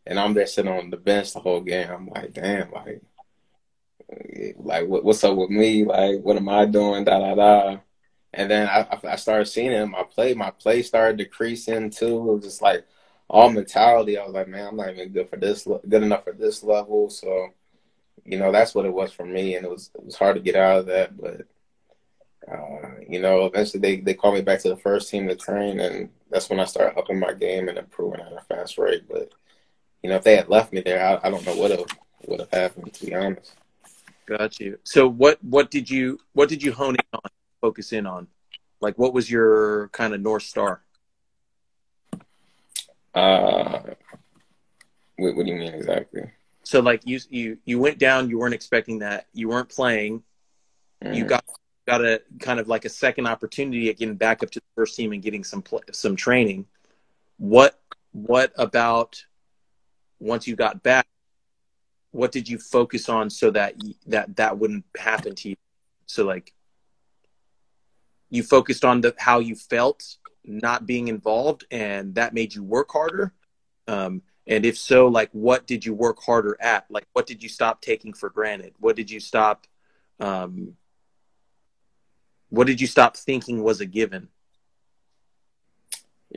[0.05, 1.89] and I'm there sitting on the bench the whole game.
[1.89, 3.01] I'm like, damn, like,
[4.57, 5.85] like what, what's up with me?
[5.85, 7.05] Like, what am I doing?
[7.05, 7.77] Da da da.
[8.33, 9.91] And then I, I started seeing him.
[9.91, 12.17] My play, my play started decreasing too.
[12.17, 12.85] It was just like
[13.29, 14.17] all mentality.
[14.17, 17.09] I was like, man, I'm not even good for this, good enough for this level.
[17.09, 17.49] So,
[18.25, 20.41] you know, that's what it was for me, and it was it was hard to
[20.41, 21.17] get out of that.
[21.17, 21.47] But,
[22.51, 25.79] uh, you know, eventually they they called me back to the first team to train,
[25.79, 29.05] and that's when I started upping my game and improving at a fast rate.
[29.09, 29.31] But,
[30.03, 31.89] you know, if they had left me there, I, I don't know what
[32.27, 32.93] would have happened.
[32.93, 33.55] To be honest.
[34.25, 34.77] Got you.
[34.83, 37.21] So what what did you what did you hone in on,
[37.61, 38.27] focus in on?
[38.81, 40.81] Like what was your kind of north star?
[43.13, 43.79] Uh,
[45.15, 46.21] what, what do you mean exactly?
[46.63, 50.23] So like you you you went down, you weren't expecting that, you weren't playing,
[51.03, 51.15] Mm.
[51.15, 51.45] you got
[51.85, 54.95] got a kind of like a second opportunity at getting back up to the first
[54.95, 56.65] team and getting some pl- some training.
[57.37, 57.79] What
[58.13, 59.23] what about
[60.19, 61.05] once you got back?
[62.11, 63.75] What did you focus on so that
[64.07, 65.55] that that wouldn't happen to you?
[66.07, 66.51] So like
[68.29, 72.91] you focused on the how you felt not being involved, and that made you work
[72.91, 73.33] harder.
[73.87, 76.85] Um, and if so, like what did you work harder at?
[76.89, 78.73] Like what did you stop taking for granted?
[78.79, 79.67] What did you stop?
[80.19, 80.75] Um,
[82.49, 84.29] what did you stop thinking was a given?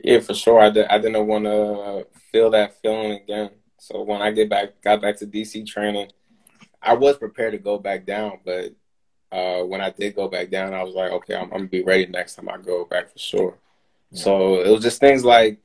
[0.03, 0.59] Yeah, for sure.
[0.59, 3.51] I, did, I didn't want to feel that feeling again.
[3.77, 6.11] So when I get back, got back to DC training,
[6.81, 8.39] I was prepared to go back down.
[8.45, 8.73] But
[9.31, 11.83] uh, when I did go back down, I was like, okay, I'm, I'm gonna be
[11.83, 13.57] ready next time I go back for sure.
[14.13, 15.59] So it was just things like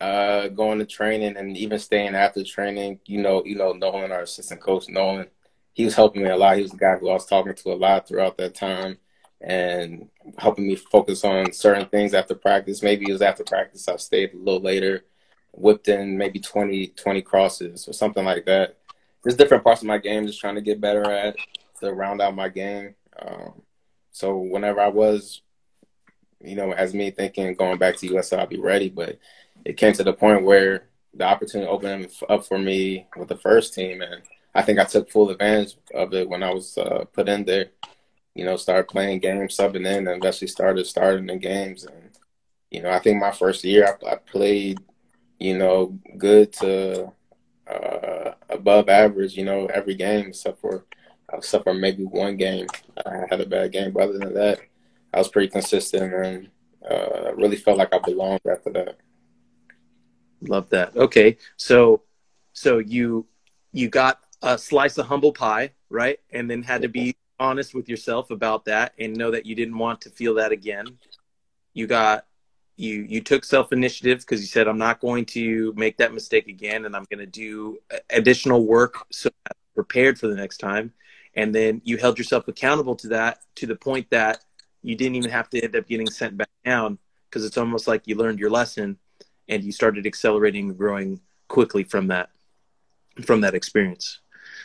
[0.00, 3.00] uh, going to training and even staying after training.
[3.06, 5.28] You know, you know, Nolan, our assistant coach, Nolan,
[5.72, 6.56] he was helping me a lot.
[6.56, 8.98] He was the guy who I was talking to a lot throughout that time
[9.40, 12.82] and helping me focus on certain things after practice.
[12.82, 15.04] Maybe it was after practice, I stayed a little later,
[15.52, 18.76] whipped in maybe 20, 20 crosses or something like that.
[19.22, 21.36] There's different parts of my game just trying to get better at
[21.80, 22.94] to round out my game.
[23.20, 23.62] Um,
[24.10, 25.42] so whenever I was,
[26.40, 28.88] you know, as me thinking going back to USL, I'll be ready.
[28.88, 29.18] But
[29.64, 33.74] it came to the point where the opportunity opened up for me with the first
[33.74, 34.22] team, and
[34.54, 37.70] I think I took full advantage of it when I was uh, put in there
[38.38, 41.84] you know, started playing games, subbing in, and eventually started starting the games.
[41.84, 42.10] And
[42.70, 44.78] you know, I think my first year I, I played,
[45.40, 47.10] you know, good to
[47.66, 49.36] uh, above average.
[49.36, 50.84] You know, every game except for
[51.32, 52.66] except for maybe one game
[53.04, 53.92] I had a bad game.
[53.92, 54.60] But other than that,
[55.12, 56.48] I was pretty consistent and
[56.88, 58.96] uh, really felt like I belonged after that.
[60.42, 60.96] Love that.
[60.96, 62.02] Okay, so
[62.52, 63.26] so you
[63.72, 66.18] you got a slice of humble pie, right?
[66.30, 69.78] And then had to be honest with yourself about that and know that you didn't
[69.78, 70.86] want to feel that again.
[71.74, 72.26] You got
[72.76, 76.48] you you took self initiative because you said I'm not going to make that mistake
[76.48, 77.78] again and I'm going to do
[78.10, 80.92] additional work so I'm prepared for the next time.
[81.38, 84.40] And then you held yourself accountable to that to the point that
[84.82, 86.98] you didn't even have to end up getting sent back down
[87.30, 88.98] because it's almost like you learned your lesson
[89.48, 92.30] and you started accelerating and growing quickly from that
[93.24, 94.18] from that experience.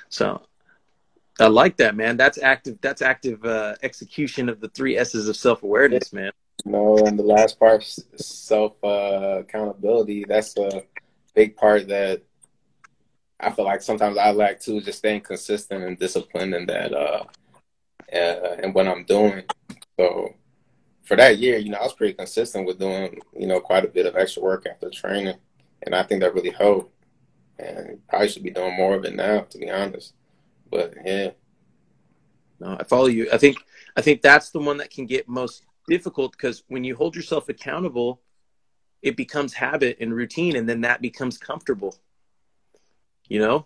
[0.09, 0.41] So
[1.39, 2.17] I like that, man.
[2.17, 2.79] That's active.
[2.81, 6.31] That's active uh, execution of the three S's of self awareness, man.
[6.65, 10.25] No, and the last part, self uh, accountability.
[10.27, 10.85] That's a
[11.35, 12.23] big part that
[13.43, 17.23] I feel like sometimes I lack too, just staying consistent and disciplined in that uh,
[18.13, 19.43] uh, and what I'm doing.
[19.99, 20.33] So
[21.03, 23.89] for that year, you know, I was pretty consistent with doing, you know, quite a
[23.89, 25.35] bit of extra work after training,
[25.83, 26.91] and I think that really helped.
[27.59, 30.13] And probably should be doing more of it now, to be honest.
[30.71, 31.31] But yeah.
[32.59, 33.29] No, I follow you.
[33.31, 33.57] I think
[33.95, 37.49] I think that's the one that can get most difficult because when you hold yourself
[37.49, 38.21] accountable,
[39.03, 41.95] it becomes habit and routine, and then that becomes comfortable.
[43.27, 43.65] You know,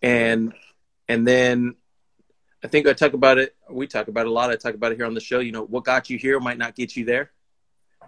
[0.00, 0.54] and
[1.08, 1.76] and then
[2.64, 3.54] I think I talk about it.
[3.70, 4.50] We talk about it a lot.
[4.50, 5.40] I talk about it here on the show.
[5.40, 7.32] You know, what got you here might not get you there,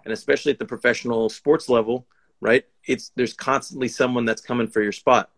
[0.03, 2.07] and especially at the professional sports level,
[2.39, 2.65] right?
[2.85, 5.29] It's there's constantly someone that's coming for your spot.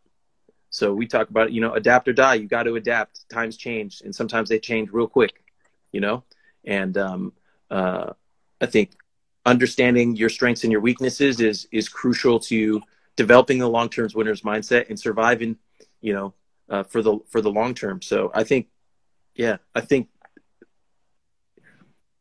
[0.70, 2.36] So we talk about you know adapt or die.
[2.36, 3.28] You got to adapt.
[3.30, 5.44] Times change, and sometimes they change real quick.
[5.92, 6.24] You know,
[6.66, 7.34] and um,
[7.72, 8.14] uh,
[8.62, 8.92] I think
[9.46, 12.82] understanding your strengths and your weaknesses is is crucial to
[13.18, 15.58] developing the long term winners mindset and surviving.
[16.00, 16.34] You know,
[16.70, 18.02] uh, for the for the long term.
[18.02, 18.68] So I think
[19.36, 20.08] yeah, I think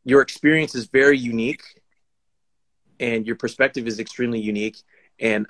[0.05, 1.63] your experience is very unique
[3.01, 4.79] and your perspective is extremely unique
[5.21, 5.47] and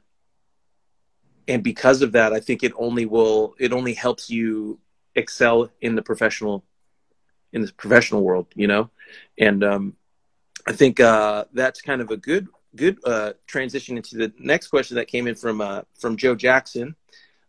[1.47, 4.81] and because of that i think it only will it only helps you
[5.15, 6.65] excel in the professional
[7.53, 8.91] in the professional world you know
[9.39, 9.95] and um
[10.67, 14.97] i think uh that's kind of a good good uh transition into the next question
[14.97, 16.95] that came in from uh from joe jackson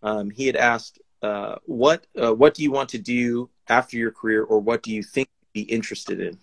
[0.04, 4.12] um he had asked uh what uh, what do you want to do after your
[4.12, 6.38] career, or what do you think you'd be interested in?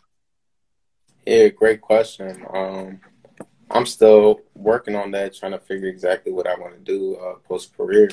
[1.27, 2.45] Yeah, great question.
[2.53, 3.01] Um,
[3.71, 7.37] I'm still working on that, trying to figure exactly what I want to do uh,
[7.49, 8.11] post career.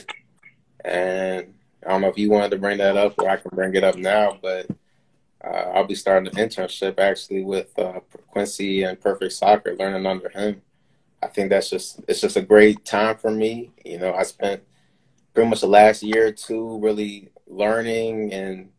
[0.86, 1.54] And
[1.86, 3.84] I don't know if you wanted to bring that up, or I can bring it
[3.84, 4.40] up now.
[4.42, 4.68] But
[5.44, 7.78] uh, I'll be starting an internship actually with
[8.32, 10.62] Quincy and Perfect Soccer, learning under him.
[11.22, 13.72] I think that's just it's just a great time for me.
[13.86, 14.64] You know, I spent
[15.34, 18.70] pretty much the last year or two really learning and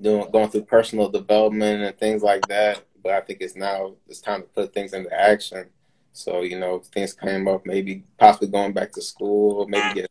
[0.00, 2.82] doing going through personal development and things like that.
[3.02, 5.66] But I think it's now it's time to put things into action.
[6.12, 10.10] So you know, things came up, maybe possibly going back to school, maybe get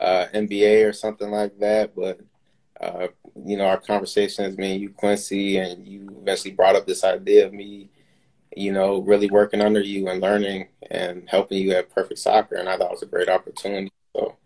[0.00, 1.94] uh, MBA or something like that.
[1.94, 2.20] But
[2.80, 3.08] uh,
[3.44, 7.46] you know, our conversations, me and you, Quincy, and you eventually brought up this idea
[7.46, 7.90] of me,
[8.56, 12.68] you know, really working under you and learning and helping you at Perfect Soccer, and
[12.68, 13.92] I thought it was a great opportunity.
[14.14, 14.36] So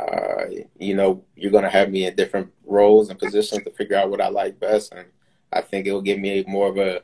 [0.00, 0.44] uh,
[0.78, 4.10] you know, you're going to have me in different roles and positions to figure out
[4.10, 4.92] what I like best.
[4.94, 5.06] And
[5.52, 7.02] I think it will give me more of a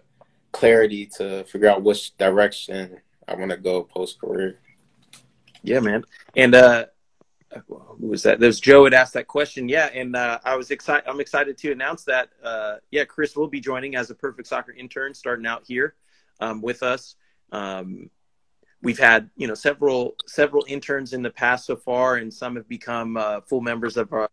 [0.53, 4.59] clarity to figure out which direction I want to go post career.
[5.62, 6.05] Yeah, man.
[6.37, 6.87] And, uh,
[7.67, 8.41] who was that?
[8.41, 9.69] There's Joe had asked that question.
[9.69, 9.87] Yeah.
[9.87, 11.09] And, uh, I was excited.
[11.09, 14.73] I'm excited to announce that, uh, yeah, Chris will be joining as a perfect soccer
[14.73, 15.95] intern starting out here,
[16.41, 17.17] um, with us.
[17.53, 18.11] Um,
[18.83, 22.69] we've had you know several several interns in the past so far, and some have
[22.69, 24.31] become uh, full members of our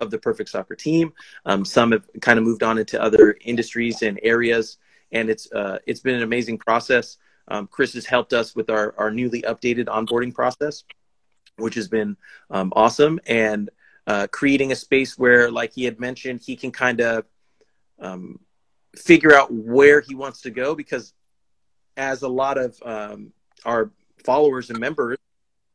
[0.00, 1.12] of the Perfect Soccer team.
[1.46, 4.78] Um, some have kind of moved on into other industries and areas,
[5.12, 7.16] and it's uh, it's been an amazing process.
[7.48, 10.84] Um, Chris has helped us with our our newly updated onboarding process,
[11.56, 12.16] which has been
[12.50, 13.70] um, awesome, and
[14.06, 17.24] uh, creating a space where, like he had mentioned, he can kind of
[17.98, 18.38] um,
[18.96, 21.12] figure out where he wants to go because
[21.96, 23.32] as a lot of um,
[23.64, 23.90] our
[24.24, 25.18] followers and members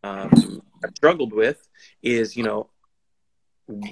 [0.03, 1.67] um, have struggled with
[2.01, 2.69] is, you know,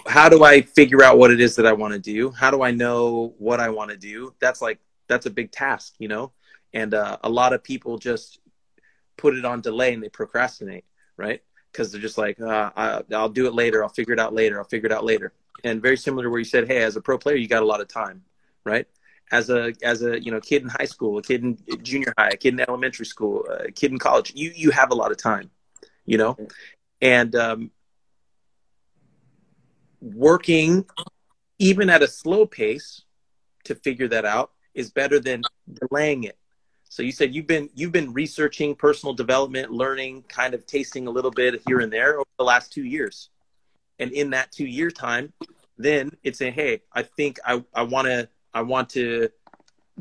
[0.08, 2.32] how do I figure out what it is that I want to do?
[2.32, 4.34] How do I know what I want to do?
[4.40, 6.34] That's like that's a big task, you know.
[6.74, 8.40] And uh, a lot of people just
[9.18, 10.86] put it on delay and they procrastinate,
[11.18, 11.42] right?
[11.72, 13.84] Because they're just like, uh, I, I'll do it later.
[13.84, 14.58] I'll figure it out later.
[14.58, 15.34] I'll figure it out later.
[15.64, 17.66] And very similar to where you said, hey, as a pro player, you got a
[17.66, 18.24] lot of time,
[18.64, 18.88] right?
[19.32, 22.30] as a as a you know kid in high school, a kid in junior high,
[22.30, 25.18] a kid in elementary school, a kid in college, you you have a lot of
[25.18, 25.50] time,
[26.06, 26.38] you know,
[27.02, 27.72] and um,
[30.02, 30.86] working
[31.60, 33.04] even at a slow pace
[33.66, 36.38] to figure that out is better than delaying it.
[36.90, 41.12] So you said you've been you've been researching personal development, learning, kind of tasting a
[41.12, 43.30] little bit here and there over the last two years,
[44.00, 45.32] and in that two year time,
[45.78, 49.30] then it's saying, hey, I think I, I want to I want to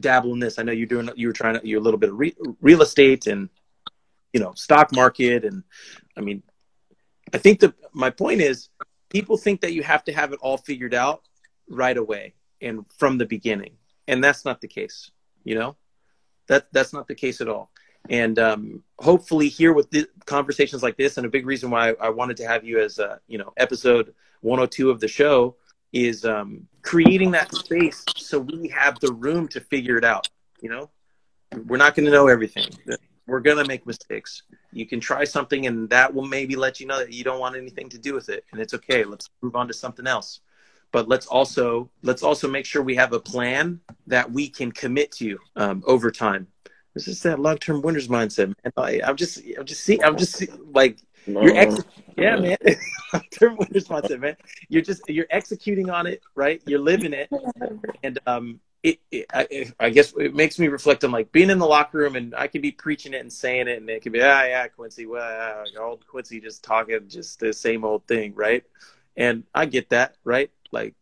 [0.01, 0.59] dabble in this.
[0.59, 2.81] I know you're doing you were trying to you're a little bit of re, real
[2.81, 3.51] estate and
[4.33, 5.65] you know stock market and
[6.17, 6.43] I mean
[7.35, 8.71] I think the my point is
[9.11, 11.23] people think that you have to have it all figured out
[11.69, 12.33] right away
[12.63, 13.77] and from the beginning.
[14.07, 15.11] And that's not the case
[15.45, 15.77] you know
[16.49, 17.71] that that's not the case at all.
[18.11, 19.89] And um, hopefully here with
[20.25, 23.21] conversations like this and a big reason why I wanted to have you as a,
[23.27, 25.57] you know episode 102 of the show
[25.93, 30.29] is um, creating that space so we have the room to figure it out
[30.61, 30.91] you know?
[31.67, 32.69] We're not going to know everything.
[33.27, 34.43] We're going to make mistakes.
[34.73, 37.57] You can try something and that will maybe let you know that you don't want
[37.57, 39.05] anything to do with it and it's okay.
[39.05, 40.41] Let's move on to something else
[40.93, 45.13] but let's also let's also make sure we have a plan that we can commit
[45.13, 46.47] to um, over time
[46.99, 48.73] this is that long term winners mindset, man.
[48.77, 51.85] I, am just, I'm just seeing, I'm just like you're, ex-
[52.17, 52.57] yeah, man.
[53.13, 54.37] long term winners mindset, man.
[54.69, 56.61] You're just, you're executing on it, right?
[56.67, 57.31] You're living it,
[58.03, 61.59] and um, it, it I, I, guess it makes me reflect on like being in
[61.59, 64.13] the locker room, and I could be preaching it and saying it, and it could
[64.13, 68.65] be, ah, yeah, Quincy, well, old Quincy just talking just the same old thing, right?
[69.17, 70.51] And I get that, right?
[70.73, 70.95] Like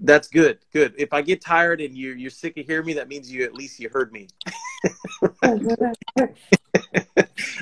[0.00, 0.58] that's good.
[0.72, 0.94] Good.
[0.98, 3.54] If I get tired and you're you're sick of hearing me, that means you at
[3.54, 4.28] least you heard me.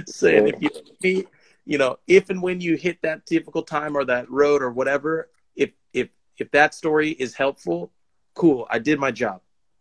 [0.07, 1.27] Saying if you
[1.65, 5.31] you know, if and when you hit that difficult time or that road or whatever,
[5.57, 6.09] if if
[6.39, 7.93] if that story is helpful,
[8.35, 8.67] cool.
[8.71, 9.41] I did my job.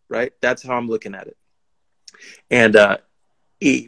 [0.10, 0.34] Right?
[0.42, 1.38] That's how I'm looking at it.
[2.50, 2.98] And uh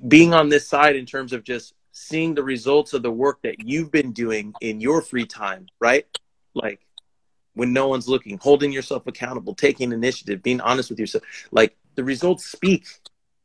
[0.08, 3.56] being on this side in terms of just seeing the results of the work that
[3.60, 6.06] you've been doing in your free time, right?
[6.56, 6.80] Like
[7.56, 11.24] when no one's looking, holding yourself accountable, taking initiative, being honest with yourself.
[11.52, 12.86] Like the results speak,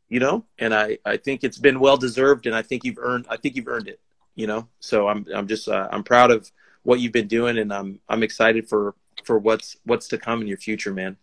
[0.09, 3.27] you know, and I, I think it's been well deserved and I think you've earned,
[3.29, 4.01] I think you've earned it,
[4.35, 4.69] you know?
[4.81, 6.51] So I'm, I'm just, uh, I'm proud of
[6.83, 8.95] what you've been doing and I'm, I'm excited for,
[9.25, 11.17] for what's, what's to come in your future, man.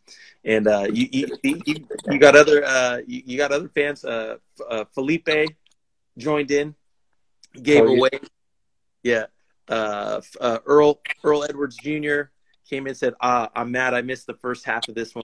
[0.44, 4.38] And, uh, you, you, you, you got other, uh, you, you got other fans, uh,
[4.70, 5.50] uh Felipe
[6.18, 6.76] joined in,
[7.60, 7.98] gave oh, yeah.
[7.98, 8.10] away.
[9.02, 9.26] Yeah.
[9.68, 12.30] Uh, uh, Earl, Earl Edwards Jr.,
[12.70, 15.24] came in and said, ah, I'm mad I missed the first half of this one.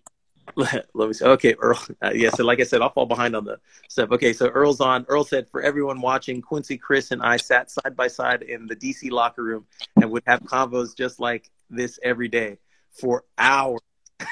[0.55, 1.25] Let me see.
[1.25, 1.79] Okay, Earl.
[2.01, 4.11] Uh, yeah, so like I said, I'll fall behind on the stuff.
[4.11, 5.05] Okay, so Earl's on.
[5.07, 8.75] Earl said, for everyone watching, Quincy, Chris, and I sat side by side in the
[8.75, 9.65] DC locker room
[9.97, 12.57] and would have convos just like this every day
[12.91, 13.81] for hours.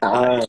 [0.00, 0.46] time.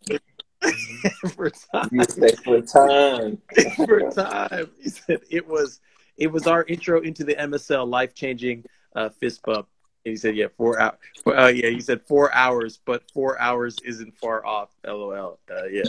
[1.34, 1.90] for time.
[1.92, 2.04] You
[2.44, 3.42] for time.
[3.86, 4.70] for time.
[4.80, 5.80] He said it was
[6.18, 8.66] it was our intro into the MSL life changing
[8.96, 9.68] uh, fist bump.
[10.10, 10.98] He said, "Yeah, four hours.
[11.26, 15.40] Uh, yeah, he said four hours, but four hours isn't far off." LOL.
[15.50, 15.84] Uh, yeah.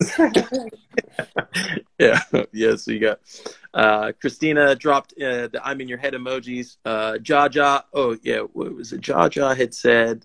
[1.98, 2.20] yeah,
[2.52, 2.76] yeah.
[2.76, 3.20] So you got
[3.74, 6.76] uh, Christina dropped uh, the "I'm in your head" emojis.
[6.84, 9.00] Uh, Jaja, oh yeah, what was it?
[9.00, 10.24] Jaja had said,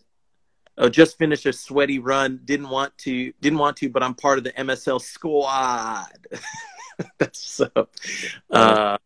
[0.77, 2.41] "Oh, just finished a sweaty run.
[2.45, 6.27] Didn't want to, didn't want to, but I'm part of the MSL squad."
[7.17, 7.69] That's so.
[8.49, 8.97] Uh,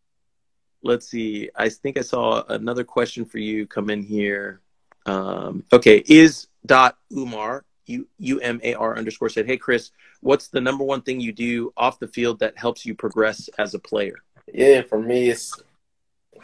[0.88, 1.50] let's see.
[1.54, 4.60] I think I saw another question for you come in here.
[5.06, 10.48] Um, okay, is dot Umar U U M A R underscore said, "Hey Chris, what's
[10.48, 13.78] the number one thing you do off the field that helps you progress as a
[13.78, 14.16] player?"
[14.52, 15.52] Yeah, for me, it's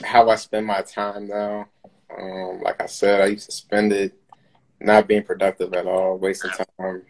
[0.03, 1.69] how I spend my time now.
[2.17, 4.15] Um, like I said, I used to spend it
[4.81, 7.03] not being productive at all, wasting time.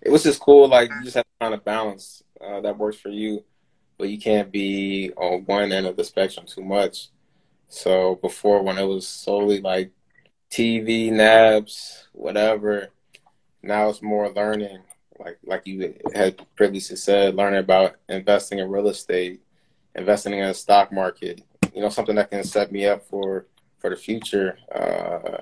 [0.00, 0.68] It was just cool.
[0.68, 3.44] Like you just have to find a balance uh, that works for you
[3.98, 7.08] but you can't be on one end of the spectrum too much.
[7.68, 9.90] So before, when it was solely like
[10.50, 12.88] TV, nabs, whatever,
[13.62, 14.80] now it's more learning.
[15.18, 19.40] Like like you had previously said, learning about investing in real estate,
[19.94, 21.42] investing in the stock market.
[21.74, 23.46] You know, something that can set me up for
[23.78, 24.58] for the future.
[24.74, 25.38] Uh,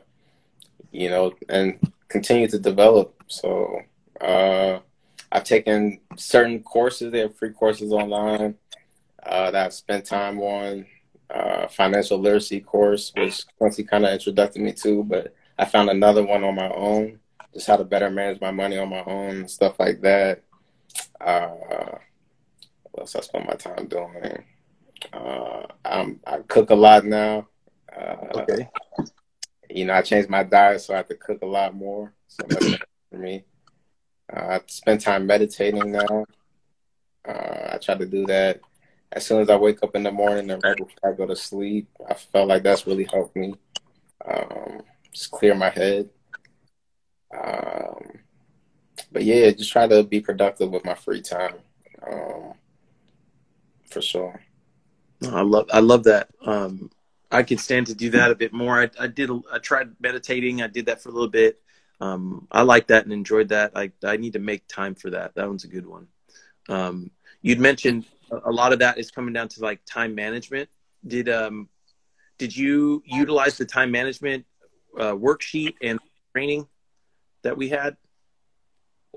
[0.92, 1.78] you know, and
[2.08, 3.22] continue to develop.
[3.26, 3.80] So
[4.20, 4.78] uh,
[5.34, 7.10] I've taken certain courses.
[7.10, 8.54] They have free courses online
[9.26, 10.86] uh, that I've spent time on.
[11.28, 16.22] Uh, financial literacy course, which Quincy kind of introduced me to, but I found another
[16.24, 17.18] one on my own,
[17.52, 20.42] just how to better manage my money on my own, stuff like that.
[21.20, 21.98] Uh,
[22.84, 24.44] what else I spend my time doing?
[25.12, 27.48] Uh, I'm, I cook a lot now.
[27.96, 28.68] Uh, okay.
[29.70, 32.12] You know, I changed my diet, so I have to cook a lot more.
[32.28, 32.66] So that's
[33.10, 33.44] for me.
[34.32, 36.26] Uh, I spend time meditating now.
[37.26, 38.60] Uh, I try to do that
[39.12, 41.36] as soon as I wake up in the morning and right before I go to
[41.36, 41.88] sleep.
[42.08, 43.54] I felt like that's really helped me
[44.26, 46.10] um, just clear my head.
[47.36, 48.20] Um,
[49.12, 51.56] but yeah, just try to be productive with my free time,
[52.06, 52.54] um,
[53.90, 54.40] for sure.
[55.22, 56.28] I love I love that.
[56.44, 56.90] Um,
[57.30, 58.80] I can stand to do that a bit more.
[58.80, 59.30] I, I did.
[59.52, 60.62] I tried meditating.
[60.62, 61.60] I did that for a little bit.
[62.00, 63.72] Um, I like that and enjoyed that.
[63.74, 65.34] I I need to make time for that.
[65.34, 66.08] That one's a good one.
[66.68, 67.10] Um,
[67.42, 68.06] you'd mentioned
[68.44, 70.68] a lot of that is coming down to like time management.
[71.06, 71.68] Did um
[72.38, 74.44] did you utilize the time management
[74.98, 75.98] uh, worksheet and
[76.32, 76.66] training
[77.42, 77.96] that we had?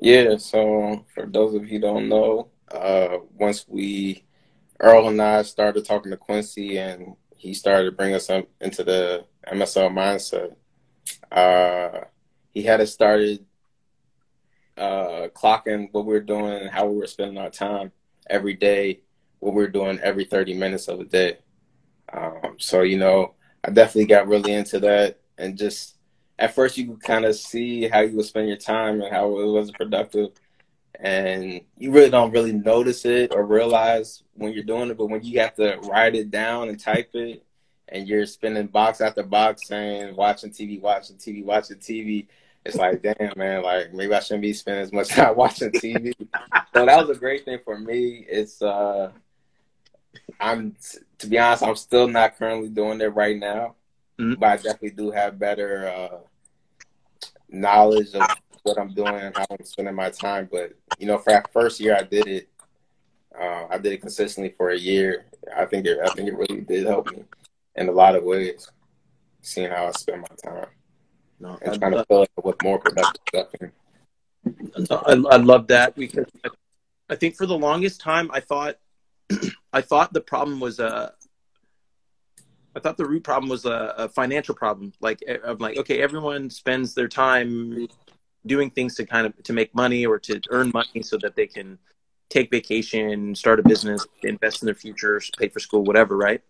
[0.01, 0.37] Yeah.
[0.37, 4.23] So for those of you don't know, uh, once we
[4.79, 8.83] Earl and I started talking to Quincy, and he started to bring us up into
[8.83, 10.55] the MSL mindset.
[11.31, 12.05] Uh,
[12.57, 13.45] he had us started
[14.77, 17.91] uh, clocking what we were doing and how we were spending our time
[18.27, 19.01] every day,
[19.37, 21.37] what we were doing every 30 minutes of the day.
[22.11, 25.19] Um, so, you know, I definitely got really into that.
[25.37, 25.97] And just
[26.39, 29.39] at first, you could kind of see how you would spend your time and how
[29.39, 30.31] it wasn't productive.
[30.99, 34.97] And you really don't really notice it or realize when you're doing it.
[34.97, 37.43] But when you have to write it down and type it,
[37.89, 42.27] and you're spinning box after box saying, watching TV, watching TV, watching TV,
[42.65, 46.13] it's like, damn, man, like maybe I shouldn't be spending as much time watching TV.
[46.73, 48.25] so that was a great thing for me.
[48.29, 49.11] It's uh
[50.39, 50.75] I'm
[51.19, 53.75] to be honest, I'm still not currently doing it right now,
[54.19, 54.39] mm-hmm.
[54.39, 56.17] but I definitely do have better uh,
[57.49, 58.27] knowledge of
[58.63, 60.47] what I'm doing and how I'm spending my time.
[60.51, 62.49] But you know, for that first year, I did it.
[63.39, 65.25] Uh, I did it consistently for a year.
[65.55, 65.99] I think it.
[66.03, 67.23] I think it really did help me
[67.75, 68.69] in a lot of ways,
[69.41, 70.67] seeing how I spend my time.
[71.39, 73.47] No, and I trying love, to fill it with more productive stuff.
[75.05, 76.25] I, I love that because
[77.09, 78.77] I think for the longest time I thought
[79.73, 81.13] I thought the problem was a
[82.75, 84.93] I thought the root problem was a, a financial problem.
[85.01, 87.87] Like I'm like, okay, everyone spends their time
[88.45, 91.47] doing things to kind of to make money or to earn money so that they
[91.47, 91.77] can
[92.29, 96.41] take vacation, start a business, invest in their future, pay for school, whatever, right?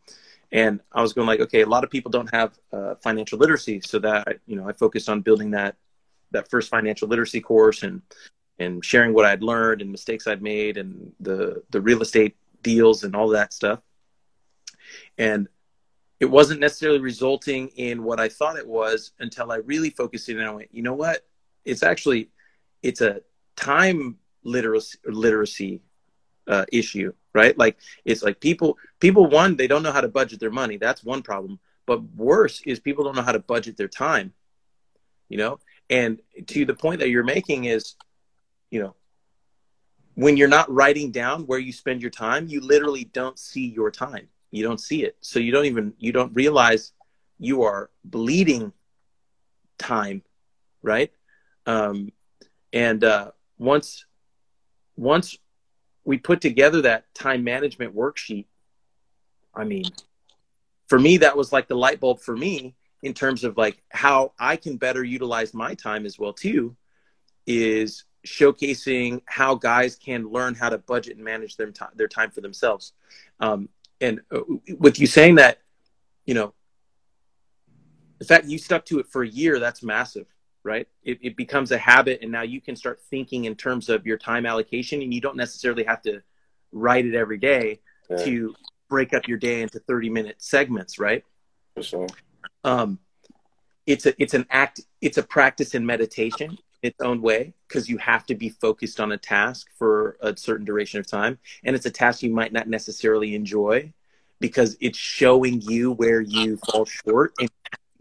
[0.52, 3.82] And I was going like, okay, a lot of people don't have uh, financial literacy,
[3.82, 5.76] so that you know, I focused on building that
[6.32, 8.02] that first financial literacy course and
[8.60, 13.04] and sharing what I'd learned and mistakes I'd made and the the real estate deals
[13.04, 13.80] and all that stuff.
[15.18, 15.48] And
[16.20, 20.40] it wasn't necessarily resulting in what I thought it was until I really focused in
[20.40, 21.26] and I went, you know what?
[21.66, 22.30] It's actually
[22.82, 23.22] it's a
[23.56, 25.82] time literacy literacy
[26.48, 27.56] uh, issue, right?
[27.58, 30.78] Like it's like people people one they don't know how to budget their money.
[30.78, 31.60] That's one problem.
[31.86, 34.34] But worse is people don't know how to budget their time.
[35.30, 35.60] You know,
[35.90, 37.96] and to the point that you're making is,
[38.72, 38.96] you know,
[40.16, 43.92] when you're not writing down where you spend your time, you literally don't see your
[43.92, 44.28] time.
[44.50, 45.16] You don't see it.
[45.22, 46.92] So you don't even you don't realize
[47.40, 48.74] you are bleeding
[49.78, 50.24] time,
[50.82, 51.12] right?
[51.68, 52.12] Um,
[52.74, 54.06] and uh, once
[54.96, 55.38] once
[56.08, 58.46] we put together that time management worksheet,
[59.54, 59.92] I mean,
[60.88, 64.32] for me that was like the light bulb for me in terms of like how
[64.40, 66.78] I can better utilize my time as well too.
[67.46, 72.32] Is showcasing how guys can learn how to budget and manage their time, their time
[72.32, 72.94] for themselves.
[73.42, 73.68] Um,
[74.00, 74.40] and uh,
[74.80, 75.60] with you saying that,
[76.26, 76.54] you know,
[78.20, 80.28] the fact you stuck to it for a year, that's massive,
[80.68, 80.88] right?
[81.04, 84.18] It, it becomes a habit, and now you can start thinking in terms of your
[84.18, 86.22] time allocation, and you don't necessarily have to
[86.72, 88.24] write it every day yeah.
[88.26, 88.54] to
[88.90, 91.24] break up your day into 30 minute segments, right?
[91.76, 92.08] For sure.
[92.64, 93.00] Um,
[93.88, 97.98] it's a it's an act it's a practice in meditation its own way because you
[97.98, 101.86] have to be focused on a task for a certain duration of time and it's
[101.86, 103.92] a task you might not necessarily enjoy
[104.40, 107.50] because it's showing you where you fall short and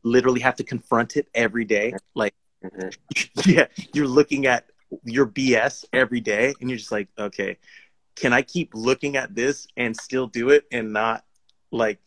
[0.02, 2.34] literally have to confront it every day like
[2.70, 3.50] mm-hmm.
[3.50, 4.66] yeah you're looking at
[5.04, 7.56] your bs every day and you're just like okay
[8.14, 11.24] can i keep looking at this and still do it and not
[11.70, 11.98] like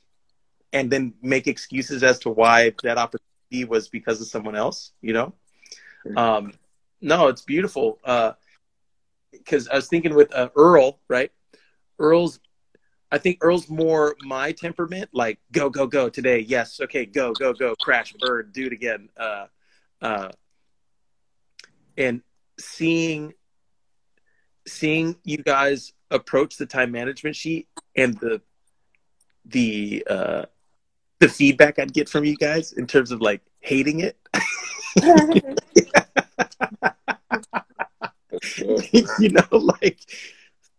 [0.72, 5.14] and then make excuses as to why that opportunity was because of someone else you
[5.14, 5.34] know
[6.16, 6.54] um,
[7.02, 8.00] no, it's beautiful.
[9.32, 11.32] Because uh, I was thinking with uh, Earl, right?
[11.98, 12.40] Earl's,
[13.12, 15.10] I think Earl's more my temperament.
[15.14, 16.40] Like go, go, go today.
[16.40, 17.76] Yes, okay, go, go, go.
[17.76, 19.10] Crash, bird, do it again.
[19.18, 19.48] Uh,
[20.02, 20.30] uh,
[22.00, 22.24] and
[22.60, 23.34] seeing,
[24.68, 28.42] seeing you guys approach the time management sheet and the,
[29.46, 30.46] the, uh,
[31.20, 34.18] the feedback I'd get from you guys in terms of like hating it.
[39.20, 40.00] you know, like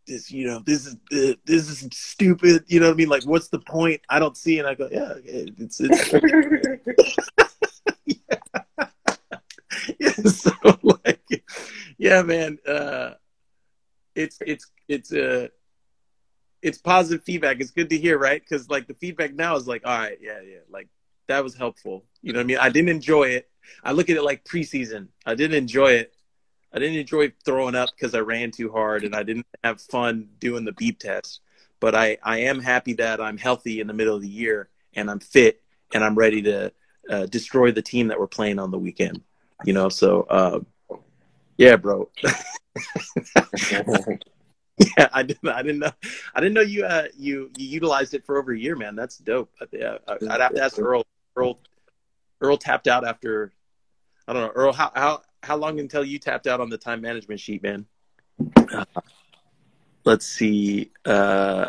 [0.06, 2.64] this, you know, this is uh, this is stupid.
[2.66, 3.08] You know what I mean?
[3.08, 4.00] Like, what's the point?
[4.08, 4.58] I don't see.
[4.58, 6.12] And I go, yeah, it's it's.
[9.98, 10.12] yeah.
[10.12, 10.52] So
[10.82, 11.44] like,
[11.98, 12.58] yeah, man.
[12.66, 13.12] Uh,
[14.14, 15.48] it's it's it's uh,
[16.62, 17.60] it's positive feedback.
[17.60, 18.40] It's good to hear, right?
[18.40, 20.88] Because like the feedback now is like, all right, yeah, yeah, like
[21.28, 22.04] that was helpful.
[22.22, 22.58] You know what I mean?
[22.58, 23.48] I didn't enjoy it.
[23.84, 25.08] I look at it like preseason.
[25.24, 26.12] I didn't enjoy it.
[26.72, 30.28] I didn't enjoy throwing up because I ran too hard and I didn't have fun
[30.38, 31.40] doing the beep test.
[31.80, 35.10] But I, I am happy that I'm healthy in the middle of the year and
[35.10, 35.62] I'm fit
[35.92, 36.72] and I'm ready to
[37.08, 39.22] uh, destroy the team that we're playing on the weekend.
[39.64, 40.60] You know, so uh,
[41.56, 42.10] yeah, bro.
[42.24, 42.32] yeah,
[45.12, 45.48] I didn't.
[45.48, 45.92] I didn't know.
[46.34, 46.84] I didn't know you.
[46.84, 48.96] Uh, you you utilized it for over a year, man.
[48.96, 49.50] That's dope.
[49.70, 51.04] Yeah, I'd have to ask Earl.
[51.36, 51.58] Earl.
[52.40, 53.52] Earl tapped out after.
[54.26, 54.72] I don't know, Earl.
[54.72, 57.86] How how how long until you tapped out on the time management sheet, man?
[58.56, 58.84] Uh,
[60.04, 60.90] let's see.
[61.04, 61.68] Uh,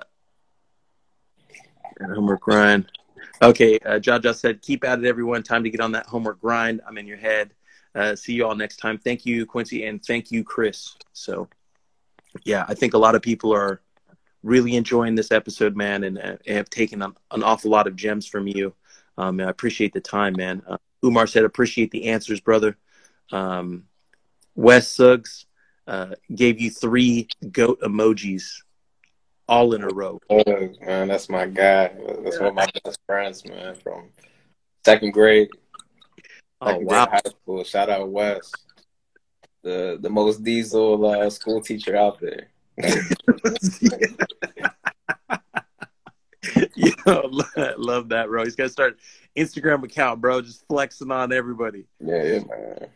[1.99, 2.87] homework grind.
[3.41, 5.41] Okay, uh, Jaja said, keep at it, everyone.
[5.41, 6.81] Time to get on that homework grind.
[6.87, 7.53] I'm in your head.
[7.93, 8.97] Uh, see you all next time.
[8.97, 10.95] Thank you, Quincy, and thank you, Chris.
[11.13, 11.49] So,
[12.45, 13.81] yeah, I think a lot of people are
[14.43, 18.25] really enjoying this episode, man, and, uh, have taken an, an, awful lot of gems
[18.25, 18.73] from you.
[19.17, 20.63] Um, I appreciate the time, man.
[20.65, 22.77] Uh, Umar said, appreciate the answers, brother.
[23.31, 23.85] Um,
[24.55, 25.45] Wes Suggs
[25.87, 28.61] uh, gave you three goat emojis
[29.47, 30.19] all in a row.
[30.29, 30.43] Oh,
[30.85, 31.91] man, that's my guy.
[32.23, 34.09] That's one of my best friends, man, from
[34.85, 35.49] second grade.
[36.61, 37.07] Oh wow!
[37.09, 37.63] High school.
[37.63, 38.51] Shout out Wes,
[39.63, 42.49] the the most diesel uh, school teacher out there.
[46.75, 47.29] Yo,
[47.77, 48.43] love that, bro.
[48.43, 48.97] He's got to start
[49.35, 50.41] Instagram account, bro.
[50.41, 51.85] Just flexing on everybody.
[51.99, 52.87] Yeah, yeah, man.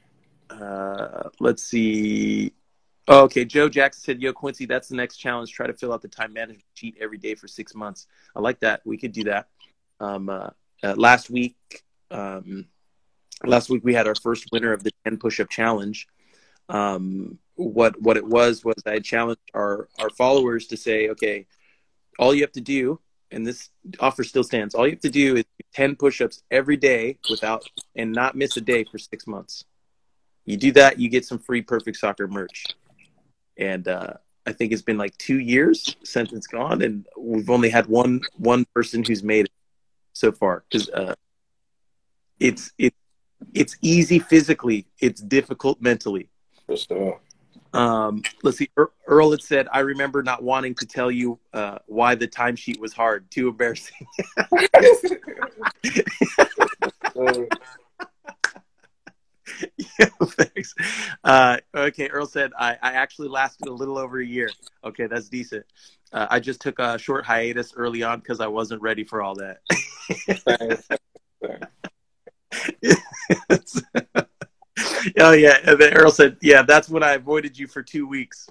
[0.62, 2.54] Uh, let's see.
[3.08, 5.52] Oh, okay, Joe Jackson said, "Yo, Quincy, that's the next challenge.
[5.52, 8.08] Try to fill out the time management sheet every day for six months.
[8.36, 8.82] I like that.
[8.86, 9.48] We could do that."
[10.00, 10.50] Um, uh,
[10.84, 11.56] uh, last week,
[12.12, 12.68] um,
[13.44, 16.08] last week we had our first winner of the 10 push-up challenge.
[16.70, 21.46] Um, what what it was was i challenged our our followers to say okay
[22.20, 23.00] all you have to do
[23.32, 23.70] and this
[24.00, 27.66] offer still stands all you have to do is 10 push-ups every day without
[27.96, 29.66] and not miss a day for six months.
[30.46, 32.66] You do that you get some free perfect soccer merch.
[33.58, 34.14] And uh,
[34.46, 38.22] i think it's been like two years since it's gone and we've only had one
[38.38, 39.52] one person who's made it
[40.14, 41.16] so far because uh,
[42.40, 42.96] it's it's
[43.56, 46.30] it's easy physically, it's difficult mentally.
[47.74, 48.70] Um, let's see.
[49.08, 52.94] Earl had said, "I remember not wanting to tell you uh, why the timesheet was
[52.94, 53.30] hard.
[53.32, 54.08] Too embarrassing."
[59.78, 60.74] yeah, thanks.
[61.24, 64.50] Uh, okay, Earl said, I, I actually lasted a little over a year.
[64.84, 65.66] Okay, that's decent.
[66.14, 69.36] Uh, I just took a short hiatus early on because I wasn't ready for all
[69.36, 69.60] that.
[75.20, 78.50] oh yeah, and then said, "Yeah, that's when I avoided you for two weeks."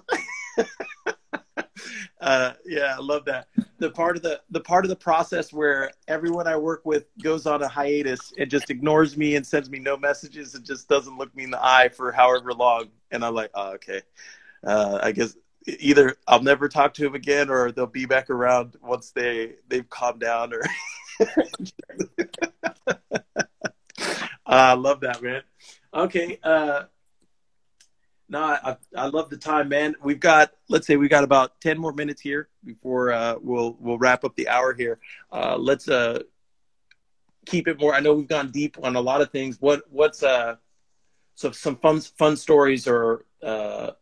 [2.20, 3.48] uh, yeah, I love that.
[3.78, 7.46] The part of the the part of the process where everyone I work with goes
[7.46, 11.18] on a hiatus and just ignores me and sends me no messages and just doesn't
[11.18, 14.02] look me in the eye for however long, and I'm like, "Oh, okay."
[14.66, 18.76] Uh, I guess either I'll never talk to him again, or they'll be back around
[18.82, 20.62] once they they've calmed down, or.
[24.46, 25.42] I uh, love that, man.
[25.92, 26.38] Okay.
[26.42, 26.84] Uh,
[28.28, 29.94] no, I, I love the time, man.
[30.02, 33.98] We've got, let's say, we got about ten more minutes here before uh, we'll we'll
[33.98, 34.98] wrap up the hour here.
[35.30, 36.22] Uh, let's uh,
[37.46, 37.94] keep it more.
[37.94, 39.60] I know we've gone deep on a lot of things.
[39.60, 40.56] What what's uh,
[41.34, 43.92] so some fun fun stories or uh,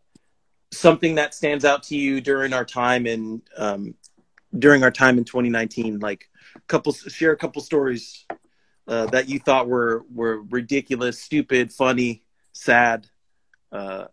[0.71, 3.95] something that stands out to you during our time in um,
[4.57, 5.99] during our time in 2019?
[5.99, 6.29] Like,
[6.69, 8.25] couple share a couple stories
[8.87, 12.23] uh, that you thought were were ridiculous, stupid, funny,
[12.53, 13.07] sad?
[13.71, 14.07] Uh,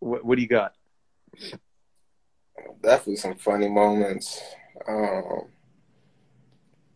[0.00, 0.74] what, what do you got?
[2.82, 4.40] Definitely some funny moments.
[4.88, 5.46] Um,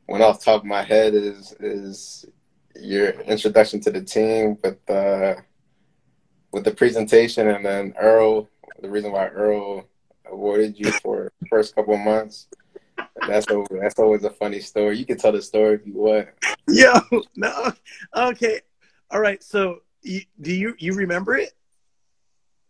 [0.07, 2.27] one off top of my head is is
[2.75, 5.37] your introduction to the team with the
[6.53, 8.49] with the presentation, and then Earl.
[8.81, 9.89] The reason why Earl
[10.31, 12.49] awarded you for the first couple months
[13.27, 14.99] that's always, that's always a funny story.
[14.99, 16.29] You can tell the story if you want.
[16.69, 16.93] Yo,
[17.37, 17.73] no,
[18.15, 18.61] okay,
[19.11, 19.43] all right.
[19.43, 21.53] So, you, do you you remember it?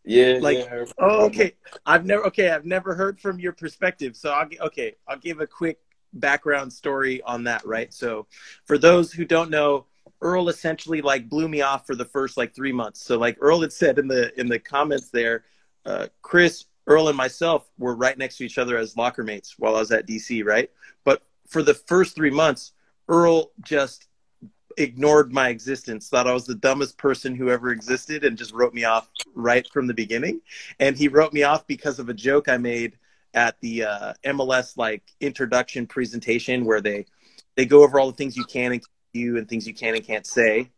[0.05, 1.55] Yeah, like yeah, oh, okay.
[1.85, 2.51] I've never okay.
[2.51, 4.17] I've never heard from your perspective.
[4.17, 4.95] So I'll okay.
[5.09, 5.81] I'll give a quick
[6.13, 7.67] background story on that.
[7.67, 7.93] Right.
[7.93, 8.27] So,
[8.67, 9.87] for those who don't know,
[10.21, 13.03] Earl essentially like blew me off for the first like three months.
[13.03, 15.45] So like Earl had said in the in the comments there,
[15.85, 19.77] uh, Chris Earl and myself were right next to each other as locker mates while
[19.77, 20.71] I was at DC, right?
[21.05, 22.73] But for the first three months,
[23.09, 24.09] Earl just
[24.77, 28.75] ignored my existence, thought I was the dumbest person who ever existed, and just wrote
[28.75, 30.41] me off right from the beginning.
[30.79, 32.99] And he wrote me off because of a joke I made
[33.35, 37.07] at the uh, MLS like introduction presentation where they
[37.57, 38.83] they go over all the things you can and
[39.13, 40.71] you and things you can and can't say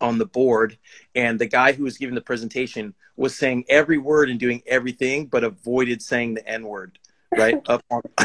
[0.00, 0.78] on the board
[1.14, 5.26] and the guy who was giving the presentation was saying every word and doing everything
[5.26, 6.98] but avoided saying the n word
[7.36, 7.60] right?
[7.68, 8.02] Up on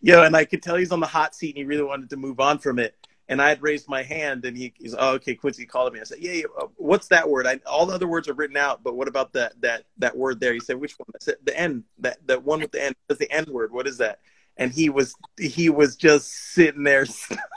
[0.00, 2.16] yeah and i could tell he's on the hot seat and he really wanted to
[2.16, 2.94] move on from it.
[3.28, 6.00] And i had raised my hand and he, he's oh, okay quincy called me.
[6.00, 7.46] I said yeah, yeah uh, what's that word?
[7.46, 10.40] I, all the other words are written out but what about that that that word
[10.40, 10.52] there?
[10.52, 11.06] He said which one?
[11.14, 13.72] I said the n that that one with the n that's the n word.
[13.72, 14.18] What is that?
[14.56, 17.06] And he was he was just sitting there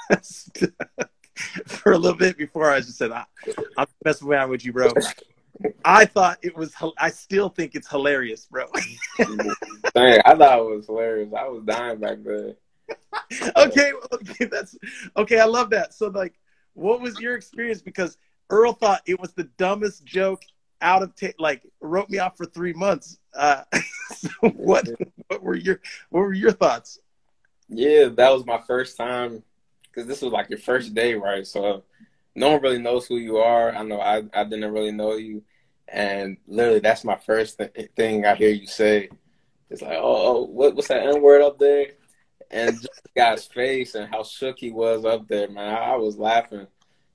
[1.66, 3.26] for a little bit before I just said, I,
[3.78, 4.92] "I'm messing around with you, bro."
[5.84, 6.74] I thought it was.
[6.98, 8.66] I still think it's hilarious, bro.
[9.18, 11.34] Dang, I thought it was hilarious.
[11.38, 12.56] I was dying back then.
[13.56, 14.78] okay, okay, that's
[15.18, 15.40] okay.
[15.40, 15.94] I love that.
[15.94, 16.34] So, like,
[16.74, 17.82] what was your experience?
[17.82, 18.18] Because
[18.50, 20.44] Earl thought it was the dumbest joke
[20.82, 23.18] out of t- like wrote me off for three months.
[23.34, 23.64] Uh,
[24.10, 24.88] so what
[25.28, 27.00] what were your what were your thoughts?
[27.68, 29.42] Yeah, that was my first time
[29.96, 31.48] because this was like your first day, right?
[31.48, 31.84] So
[32.36, 33.74] no one really knows who you are.
[33.74, 35.44] I know I, I didn't really know you,
[35.88, 39.10] and literally that's my first th- thing I hear you say.
[39.70, 40.02] It's like, oh,
[40.38, 41.88] oh what, what's that N word up there?
[42.52, 45.74] And just the guy's face and how shook he was up there, man.
[45.74, 46.68] I, I was laughing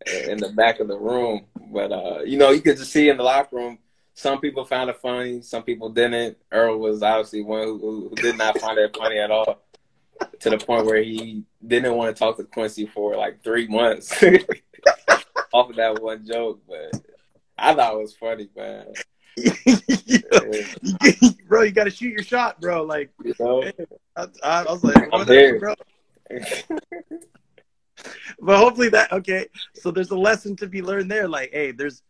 [0.07, 3.19] in the back of the room, but uh, you know, you could just see in
[3.19, 3.79] the locker room.
[4.15, 6.37] Some people found it funny, some people didn't.
[6.51, 9.63] Earl was obviously one who, who did not find it funny at all
[10.41, 14.13] to the point where he didn't want to talk to Quincy for like three months
[15.53, 16.61] off of that one joke.
[16.69, 17.01] But
[17.59, 18.87] I thought it was funny, man.
[21.49, 22.83] bro, you got to shoot your shot, bro.
[22.83, 23.63] Like, you know,
[24.17, 25.75] I, I, was like, I'm here, bro.
[28.41, 29.47] but hopefully that okay.
[29.75, 31.29] So there's a lesson to be learned there.
[31.29, 32.03] Like, hey, there's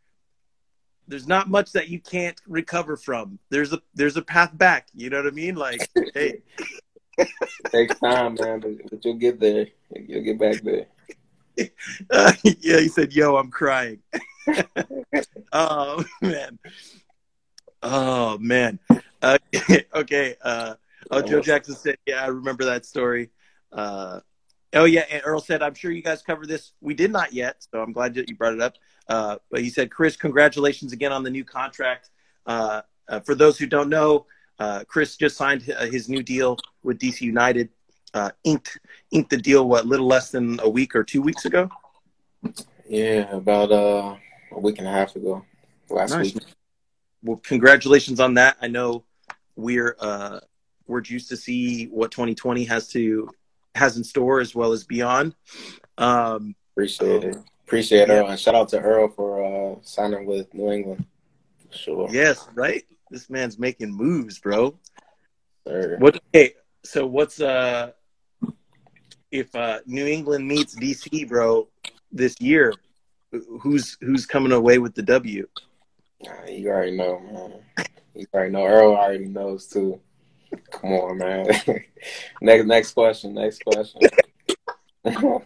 [1.08, 3.38] there's not much that you can't recover from.
[3.50, 4.88] There's a there's a path back.
[4.94, 5.56] You know what I mean?
[5.56, 6.42] Like, hey,
[7.70, 9.66] takes time, man, but, but, you'll get there.
[9.94, 10.86] You'll get back there.
[12.10, 14.00] Uh, yeah, he said, "Yo, I'm crying."
[15.52, 16.58] oh man.
[17.82, 18.78] Oh man.
[19.22, 19.38] Uh,
[19.94, 20.36] okay.
[20.42, 20.74] Uh,
[21.10, 23.30] oh, Joe Jackson said, "Yeah, I remember that story."
[23.72, 24.20] Uh,
[24.74, 26.72] oh yeah, and Earl said, "I'm sure you guys covered this.
[26.80, 28.76] We did not yet, so I'm glad that you brought it up."
[29.08, 32.10] Uh, but he said, "Chris, congratulations again on the new contract."
[32.46, 34.26] Uh, uh, for those who don't know,
[34.60, 37.70] uh, Chris just signed his new deal with DC United.
[38.12, 38.78] Uh, inked
[39.12, 41.70] inked the deal what little less than a week or two weeks ago.
[42.88, 44.16] Yeah, about uh,
[44.52, 45.44] a week and a half ago,
[45.88, 46.34] last nice.
[46.34, 46.44] week.
[47.22, 48.56] Well, congratulations on that.
[48.60, 49.04] I know
[49.56, 50.40] we're uh,
[50.86, 53.30] we're juiced to see what 2020 has to
[53.76, 55.34] has in store as well as beyond.
[55.96, 57.36] Um, Appreciate it.
[57.64, 58.14] Appreciate yeah.
[58.14, 61.06] Earl and shout out to Earl for uh, signing with New England.
[61.70, 62.08] Sure.
[62.10, 64.78] Yes, right this man's making moves, bro.
[65.66, 65.96] Sir.
[65.98, 66.20] What?
[66.32, 66.54] Hey,
[66.84, 67.90] so what's uh,
[69.30, 71.68] if uh, New England meets DC, bro,
[72.12, 72.72] this year?
[73.60, 75.46] Who's who's coming away with the W?
[76.48, 77.52] you already know, man.
[78.14, 78.66] You already know.
[78.66, 80.00] Earl already knows too.
[80.72, 81.46] Come on, man.
[82.40, 83.34] next next question.
[83.34, 84.00] Next question.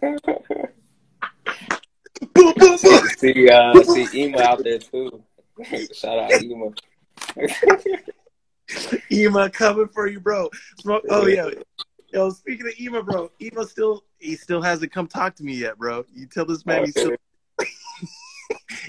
[3.17, 5.23] see, uh, see Ema out there too.
[5.93, 6.71] Shout out Ema.
[9.11, 10.49] Ema coming for you, bro.
[11.09, 11.49] Oh yeah.
[12.13, 15.77] Yo, speaking of Ema, bro, Ema still he still hasn't come talk to me yet,
[15.77, 16.05] bro.
[16.13, 17.15] You tell this man he's still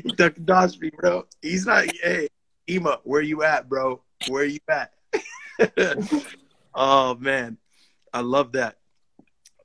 [0.04, 1.26] he took dodge me, bro.
[1.42, 2.28] He's not hey,
[2.68, 4.02] Ema, where you at, bro?
[4.28, 4.92] Where you at?
[6.74, 7.58] oh man.
[8.12, 8.76] I love that.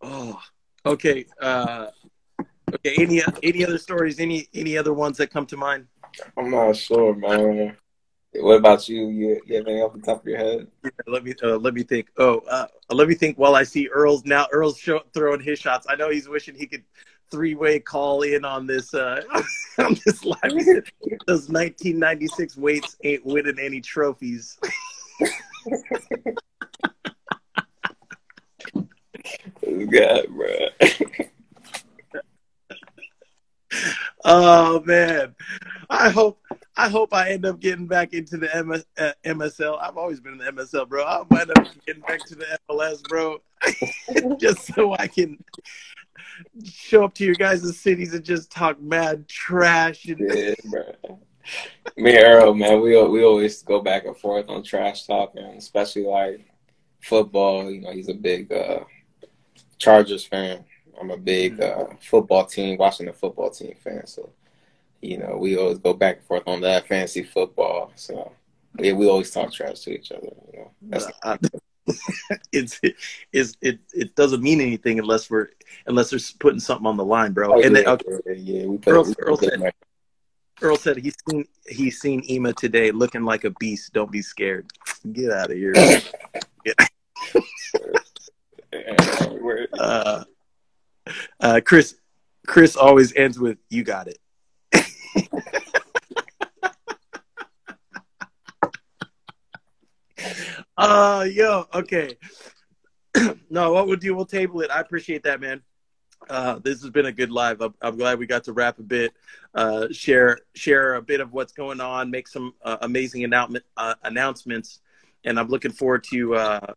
[0.02, 0.42] Oh.
[0.86, 1.26] Okay.
[1.42, 1.88] Uh
[2.74, 5.88] okay, any any other stories, any any other ones that come to mind?
[6.38, 7.78] I'm not sure, man.
[8.34, 9.08] What about you?
[9.08, 10.68] You, you have anything off the top of your head?
[10.84, 12.08] Yeah, let me uh, let me think.
[12.18, 13.38] Oh, uh, let me think.
[13.38, 15.86] While I see Earl's now, Earl's show, throwing his shots.
[15.90, 16.84] I know he's wishing he could
[17.30, 19.22] three way call in on this uh,
[19.80, 20.42] on this live.
[21.28, 24.58] Those 1996 weights ain't winning any trophies.
[29.92, 30.68] God, bro.
[34.26, 35.36] oh man,
[35.90, 36.40] I hope
[36.78, 39.78] I hope I end up getting back into the MS, uh, MSL.
[39.82, 41.04] I've always been in the MSL, bro.
[41.04, 43.42] I might end up getting back to the MLS, bro,
[44.40, 45.44] just so I can
[46.64, 50.06] show up to your guys' cities and just talk mad trash.
[50.06, 50.20] And...
[50.20, 51.20] Yeah, bro.
[51.98, 56.04] Me and Earl, man, we we always go back and forth on trash talking, especially
[56.04, 56.46] like
[57.02, 57.70] football.
[57.70, 58.82] You know, he's a big uh,
[59.78, 60.64] Chargers fan.
[61.00, 64.06] I'm a big uh, football team, Washington football team fan.
[64.06, 64.30] So
[65.02, 67.92] you know, we always go back and forth on that fantasy football.
[67.96, 68.32] So
[68.80, 70.30] yeah, we always talk trash to each other.
[70.54, 71.38] You know, that's Uh,
[72.54, 72.80] it's
[73.34, 75.48] it's it it doesn't mean anything unless we're
[75.88, 77.54] unless they're putting something on the line, bro.
[77.54, 78.94] oh, and yeah, then, okay, yeah, we play.
[78.94, 79.74] Earl- we Earl said-
[80.62, 83.94] Earl said he's seen he's seen Ema today looking like a beast.
[83.94, 84.68] Don't be scared.
[85.12, 85.74] Get out of here.
[89.74, 90.24] Uh,
[91.42, 91.96] uh, Chris
[92.48, 94.18] Chris always ends with "You got it."
[100.82, 102.18] Uh yo, okay.
[103.50, 104.72] no, what we'll do, we'll table it.
[104.72, 105.62] I appreciate that, man.
[106.30, 107.62] Uh, this has been a good live.
[107.62, 109.14] I'm, I'm glad we got to wrap a bit,
[109.56, 113.96] uh, share share a bit of what's going on, make some uh, amazing announcement, uh,
[114.04, 114.82] announcements,
[115.24, 116.74] and I'm looking forward to uh,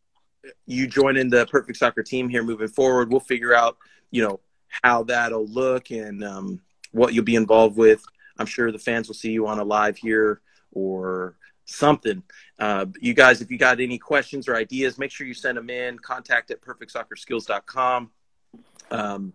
[0.66, 3.10] you joining the Perfect Soccer team here moving forward.
[3.10, 3.76] We'll figure out,
[4.10, 4.40] you know,
[4.82, 6.60] how that'll look and um,
[6.92, 8.02] what you'll be involved with.
[8.38, 10.40] I'm sure the fans will see you on a live here
[10.72, 12.22] or something.
[12.58, 15.70] Uh, you guys, if you got any questions or ideas, make sure you send them
[15.70, 15.98] in.
[15.98, 18.10] Contact at perfectsoccerskills.com.
[18.90, 19.32] Um,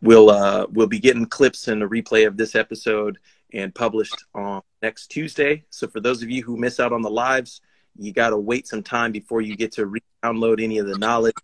[0.00, 3.18] we'll uh, we'll be getting clips and a replay of this episode
[3.52, 5.64] and published on next Tuesday.
[5.70, 7.60] So for those of you who miss out on the lives,
[7.98, 11.34] you got to wait some time before you get to re-download any of the knowledge.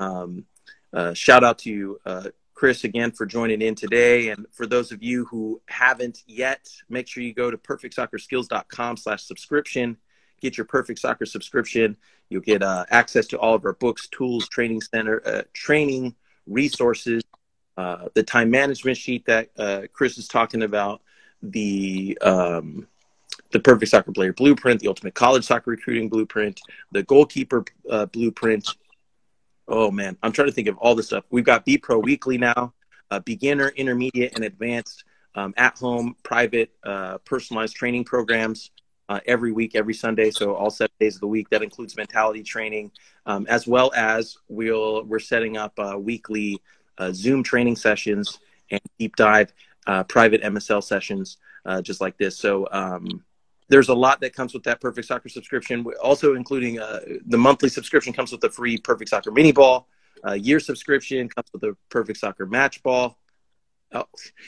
[0.00, 0.46] Um,
[0.92, 4.28] uh, shout out to uh, Chris again for joining in today.
[4.28, 9.24] And for those of you who haven't yet, make sure you go to perfectsoccerskills.com slash
[9.24, 9.96] subscription.
[10.40, 11.96] Get your Perfect Soccer subscription.
[12.28, 16.14] You'll get uh, access to all of our books, tools, training center, uh, training
[16.46, 17.22] resources,
[17.76, 21.02] uh, the time management sheet that uh, Chris is talking about,
[21.42, 22.86] the um,
[23.50, 26.60] the Perfect Soccer Player Blueprint, the Ultimate College Soccer Recruiting Blueprint,
[26.92, 28.68] the Goalkeeper uh, Blueprint,
[29.68, 31.24] oh man, I'm trying to think of all the stuff.
[31.30, 32.72] We've got B Pro Weekly now,
[33.10, 35.04] uh, beginner, intermediate, and advanced,
[35.34, 38.70] um, at home, private, uh, personalized training programs
[39.08, 40.30] uh, every week, every Sunday.
[40.30, 41.48] So all seven days of the week.
[41.50, 42.92] That includes mentality training,
[43.26, 46.60] um, as well as we'll we're setting up uh, weekly
[46.98, 48.38] uh, Zoom training sessions
[48.70, 49.52] and deep dive
[49.86, 51.38] uh, private MSL sessions,
[51.82, 52.36] just like this.
[52.36, 52.68] So.
[52.70, 53.24] Um,
[53.68, 57.68] there's a lot that comes with that Perfect Soccer subscription, also including uh, the monthly
[57.68, 59.88] subscription comes with a free Perfect Soccer mini ball.
[60.26, 63.18] Uh, year subscription comes with a Perfect Soccer match ball.
[63.92, 64.04] Oh,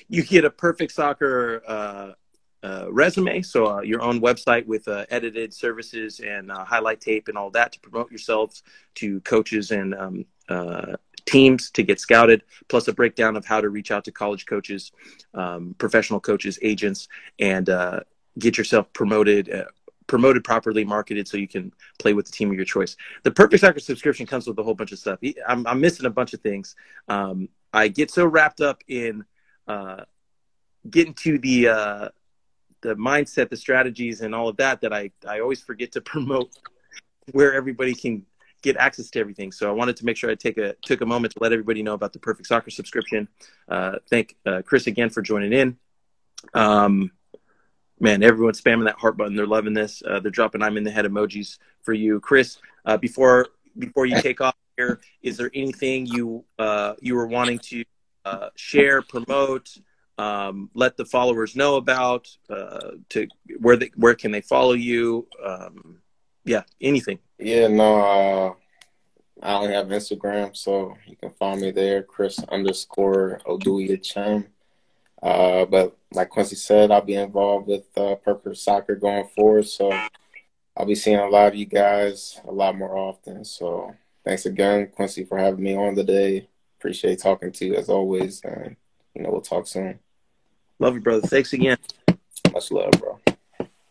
[0.08, 2.12] you get a Perfect Soccer uh,
[2.62, 7.28] uh, resume, so uh, your own website with uh, edited services and uh, highlight tape
[7.28, 8.62] and all that to promote yourselves
[8.94, 10.24] to coaches and um,
[11.26, 14.92] teams to get scouted, plus a breakdown of how to reach out to college coaches,
[15.34, 17.08] um, professional coaches, agents,
[17.38, 17.68] and
[18.38, 19.64] get yourself promoted uh,
[20.06, 22.96] promoted properly marketed so you can play with the team of your choice.
[23.24, 25.18] The perfect soccer subscription comes with a whole bunch of stuff.
[25.46, 26.76] I'm, I'm missing a bunch of things.
[27.08, 29.24] Um, i get so wrapped up in
[29.66, 30.04] uh,
[30.88, 32.08] getting to the uh,
[32.82, 36.50] the mindset the strategies and all of that that i i always forget to promote
[37.32, 38.24] where everybody can
[38.62, 39.52] get access to everything.
[39.52, 41.82] So i wanted to make sure i take a took a moment to let everybody
[41.82, 43.28] know about the perfect soccer subscription.
[43.68, 45.76] Uh, thank uh, chris again for joining in.
[46.54, 47.10] Um,
[48.00, 49.34] man, everyone's spamming that heart button.
[49.34, 50.02] They're loving this.
[50.06, 52.58] Uh, they're dropping "I'm in the head" emojis for you, Chris.
[52.84, 57.58] Uh, before before you take off here, is there anything you uh, you were wanting
[57.58, 57.84] to
[58.24, 59.76] uh, share, promote,
[60.18, 62.28] um, let the followers know about?
[62.48, 63.26] Uh, to
[63.60, 65.26] where they where can they follow you?
[65.44, 65.98] Um,
[66.44, 67.18] yeah, anything.
[67.38, 68.54] Yeah, no, uh,
[69.42, 74.46] I only have Instagram, so you can find me there, Chris underscore Odoi-Atsem.
[75.20, 78.16] But like Quincy said, I'll be involved with uh,
[78.54, 79.92] Soccer going forward, so
[80.76, 83.44] I'll be seeing a lot of you guys a lot more often.
[83.44, 83.94] So
[84.24, 86.48] thanks again, Quincy, for having me on today.
[86.78, 88.76] Appreciate talking to you as always, and
[89.14, 89.98] you know we'll talk soon.
[90.78, 91.26] Love you, brother.
[91.26, 91.78] Thanks again.
[92.52, 93.18] Much love, bro.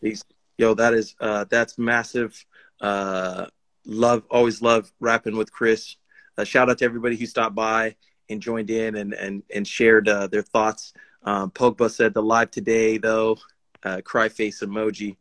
[0.02, 0.24] Peace.
[0.58, 2.46] Yo, that is uh, that's massive.
[2.82, 3.48] Uh,
[3.86, 5.96] love, always love rapping with Chris.
[6.38, 7.96] Uh, shout out to everybody who stopped by
[8.30, 10.94] and joined in and and and shared uh, their thoughts.
[11.26, 13.38] Um, Pogba said the live today though.
[13.84, 15.18] Uh, cry face emoji.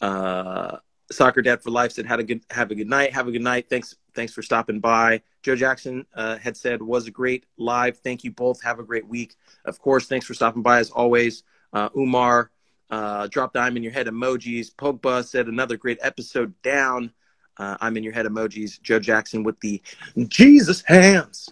[0.00, 0.78] Uh,
[1.12, 3.12] Soccer Dad for Life said had a good have a good night.
[3.12, 3.68] Have a good night.
[3.68, 5.22] Thanks thanks for stopping by.
[5.42, 7.98] Joe Jackson uh, had said was a great live.
[7.98, 8.62] Thank you both.
[8.62, 9.34] Have a great week.
[9.64, 11.42] Of course, thanks for stopping by as always.
[11.72, 12.50] Uh, Umar
[12.90, 14.74] uh, drop I'm in your head emojis.
[14.74, 17.12] Pogba said another great episode down.
[17.56, 18.80] Uh, I'm in your head emojis.
[18.80, 19.82] Joe Jackson with the
[20.28, 21.48] Jesus hands.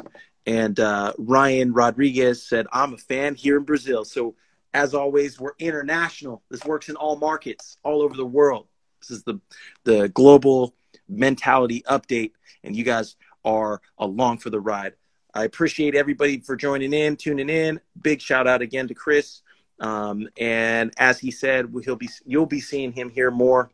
[0.49, 4.07] And uh, Ryan Rodriguez said, I'm a fan here in Brazil.
[4.07, 4.35] So,
[4.73, 6.43] as always, we're international.
[6.51, 8.67] This works in all markets, all over the world.
[9.03, 9.41] This is the,
[9.85, 10.75] the global
[11.07, 12.33] mentality update,
[12.65, 14.95] and you guys are along for the ride.
[15.35, 17.79] I appreciate everybody for joining in, tuning in.
[18.01, 19.43] Big shout out again to Chris.
[19.81, 23.71] Um, and as he said, he'll be you'll be seeing him here more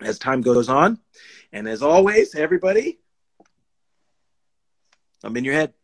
[0.00, 1.00] as time goes on.
[1.52, 2.98] And as always, everybody,
[5.22, 5.74] I'm in your head.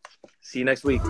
[0.44, 1.00] See you next week.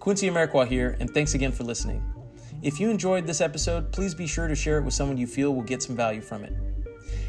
[0.00, 2.02] Quincy Amarikwa here, and thanks again for listening.
[2.60, 5.54] If you enjoyed this episode, please be sure to share it with someone you feel
[5.54, 6.52] will get some value from it.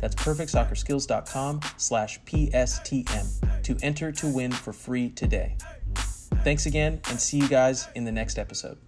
[0.00, 5.56] That's perfectsoccerskills.com slash PSTM to enter to win for free today.
[6.44, 8.78] Thanks again and see you guys in the next episode.